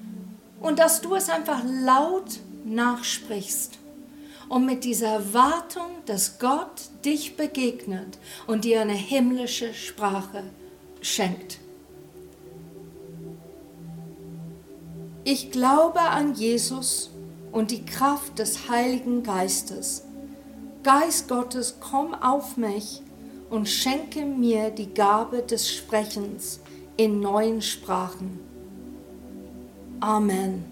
und 0.61 0.79
dass 0.79 1.01
du 1.01 1.15
es 1.15 1.29
einfach 1.29 1.63
laut 1.65 2.41
nachsprichst. 2.65 3.79
Und 4.49 4.67
mit 4.67 4.85
dieser 4.85 5.09
Erwartung, 5.09 5.89
dass 6.07 6.39
Gott 6.39 6.91
dich 7.05 7.37
begegnet 7.37 8.19
und 8.47 8.65
dir 8.65 8.83
eine 8.83 8.93
himmlische 8.93 9.73
Sprache 9.73 10.45
schenkt. 11.01 11.59
Ich 15.25 15.53
glaube 15.53 16.01
an 16.01 16.35
Jesus 16.35 17.11
und 17.53 17.71
die 17.71 17.85
Kraft 17.85 18.41
des 18.41 18.69
Heiligen 18.69 19.23
Geistes. 19.23 20.05
Geist 20.83 21.29
Gottes, 21.29 21.77
komm 21.79 22.13
auf 22.13 22.57
mich 22.57 23.03
und 23.49 23.69
schenke 23.69 24.25
mir 24.25 24.71
die 24.71 24.93
Gabe 24.93 25.43
des 25.43 25.71
Sprechens 25.73 26.59
in 26.97 27.21
neuen 27.21 27.63
Sprachen. 27.63 28.41
Amen. 30.01 30.65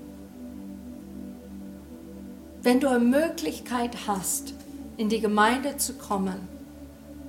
Wenn 2.63 2.81
du 2.81 2.89
eine 2.89 2.99
Möglichkeit 2.99 4.09
hast, 4.09 4.55
in 4.97 5.09
die 5.09 5.21
Gemeinde 5.21 5.77
zu 5.77 5.95
kommen, 5.95 6.49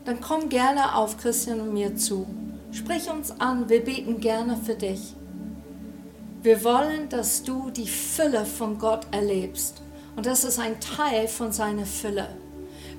dann 0.06 0.20
komm 0.22 0.50
gerne 0.50 0.96
auf 0.96 1.18
Christian 1.18 1.62
und 1.62 1.74
mir 1.74 1.96
zu. 1.96 2.26
Sprich 2.72 3.12
uns 3.12 3.40
an, 3.40 3.70
wir 3.70 3.84
beten 3.86 4.20
gerne 4.20 4.58
für 4.58 4.74
dich. 4.74 5.14
Wir 6.44 6.64
wollen, 6.64 7.08
dass 7.08 7.44
du 7.44 7.70
die 7.70 7.88
Fülle 7.88 8.46
von 8.46 8.80
Gott 8.80 9.06
erlebst. 9.12 9.84
Und 10.16 10.26
das 10.26 10.44
ist 10.44 10.58
ein 10.58 10.80
Teil 10.80 11.28
von 11.28 11.52
seiner 11.52 11.86
Fülle. 11.86 12.30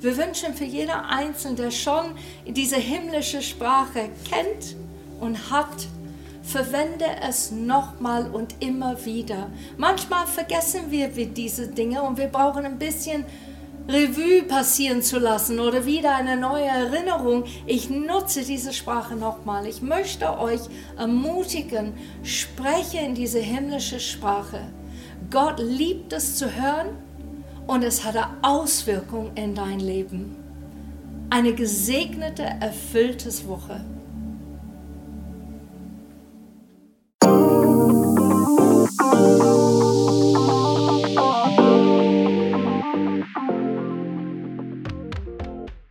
Wir 0.01 0.17
wünschen 0.17 0.55
für 0.55 0.65
jeder 0.65 1.09
Einzelne, 1.09 1.57
der 1.57 1.71
schon 1.73 2.13
diese 2.47 2.77
himmlische 2.77 3.43
Sprache 3.43 4.11
kennt 4.31 4.77
und 5.21 5.51
hat, 5.51 5.89
verwende 6.45 7.05
es 7.21 7.51
nochmal 7.51 8.31
und 8.31 8.55
immer 8.61 9.05
wieder. 9.05 9.51
Manchmal 9.77 10.27
vergessen 10.29 10.91
wir 10.91 11.09
diese 11.09 11.67
Dinge 11.67 12.03
und 12.03 12.19
wir 12.19 12.29
brauchen 12.29 12.65
ein 12.65 12.79
bisschen 12.79 13.25
Revue 13.88 14.45
passieren 14.45 15.03
zu 15.03 15.18
lassen 15.18 15.59
oder 15.59 15.85
wieder 15.85 16.14
eine 16.14 16.37
neue 16.37 16.66
Erinnerung. 16.66 17.45
Ich 17.66 17.90
nutze 17.90 18.42
diese 18.45 18.73
Sprache 18.73 19.16
nochmal. 19.16 19.66
Ich 19.66 19.83
möchte 19.83 20.38
euch 20.38 20.61
ermutigen, 20.97 21.92
spreche 22.23 22.99
in 22.99 23.14
diese 23.14 23.40
himmlische 23.40 23.99
Sprache. 23.99 24.61
Gott 25.31 25.59
liebt 25.59 26.12
es 26.12 26.37
zu 26.37 26.55
hören 26.55 26.97
und 27.66 27.83
es 27.83 28.05
hat 28.05 28.16
eine 28.16 28.29
Auswirkung 28.42 29.33
in 29.35 29.55
dein 29.55 29.81
Leben. 29.81 30.37
Eine 31.31 31.53
gesegnete, 31.53 32.42
erfülltes 32.42 33.47
Woche. 33.49 33.85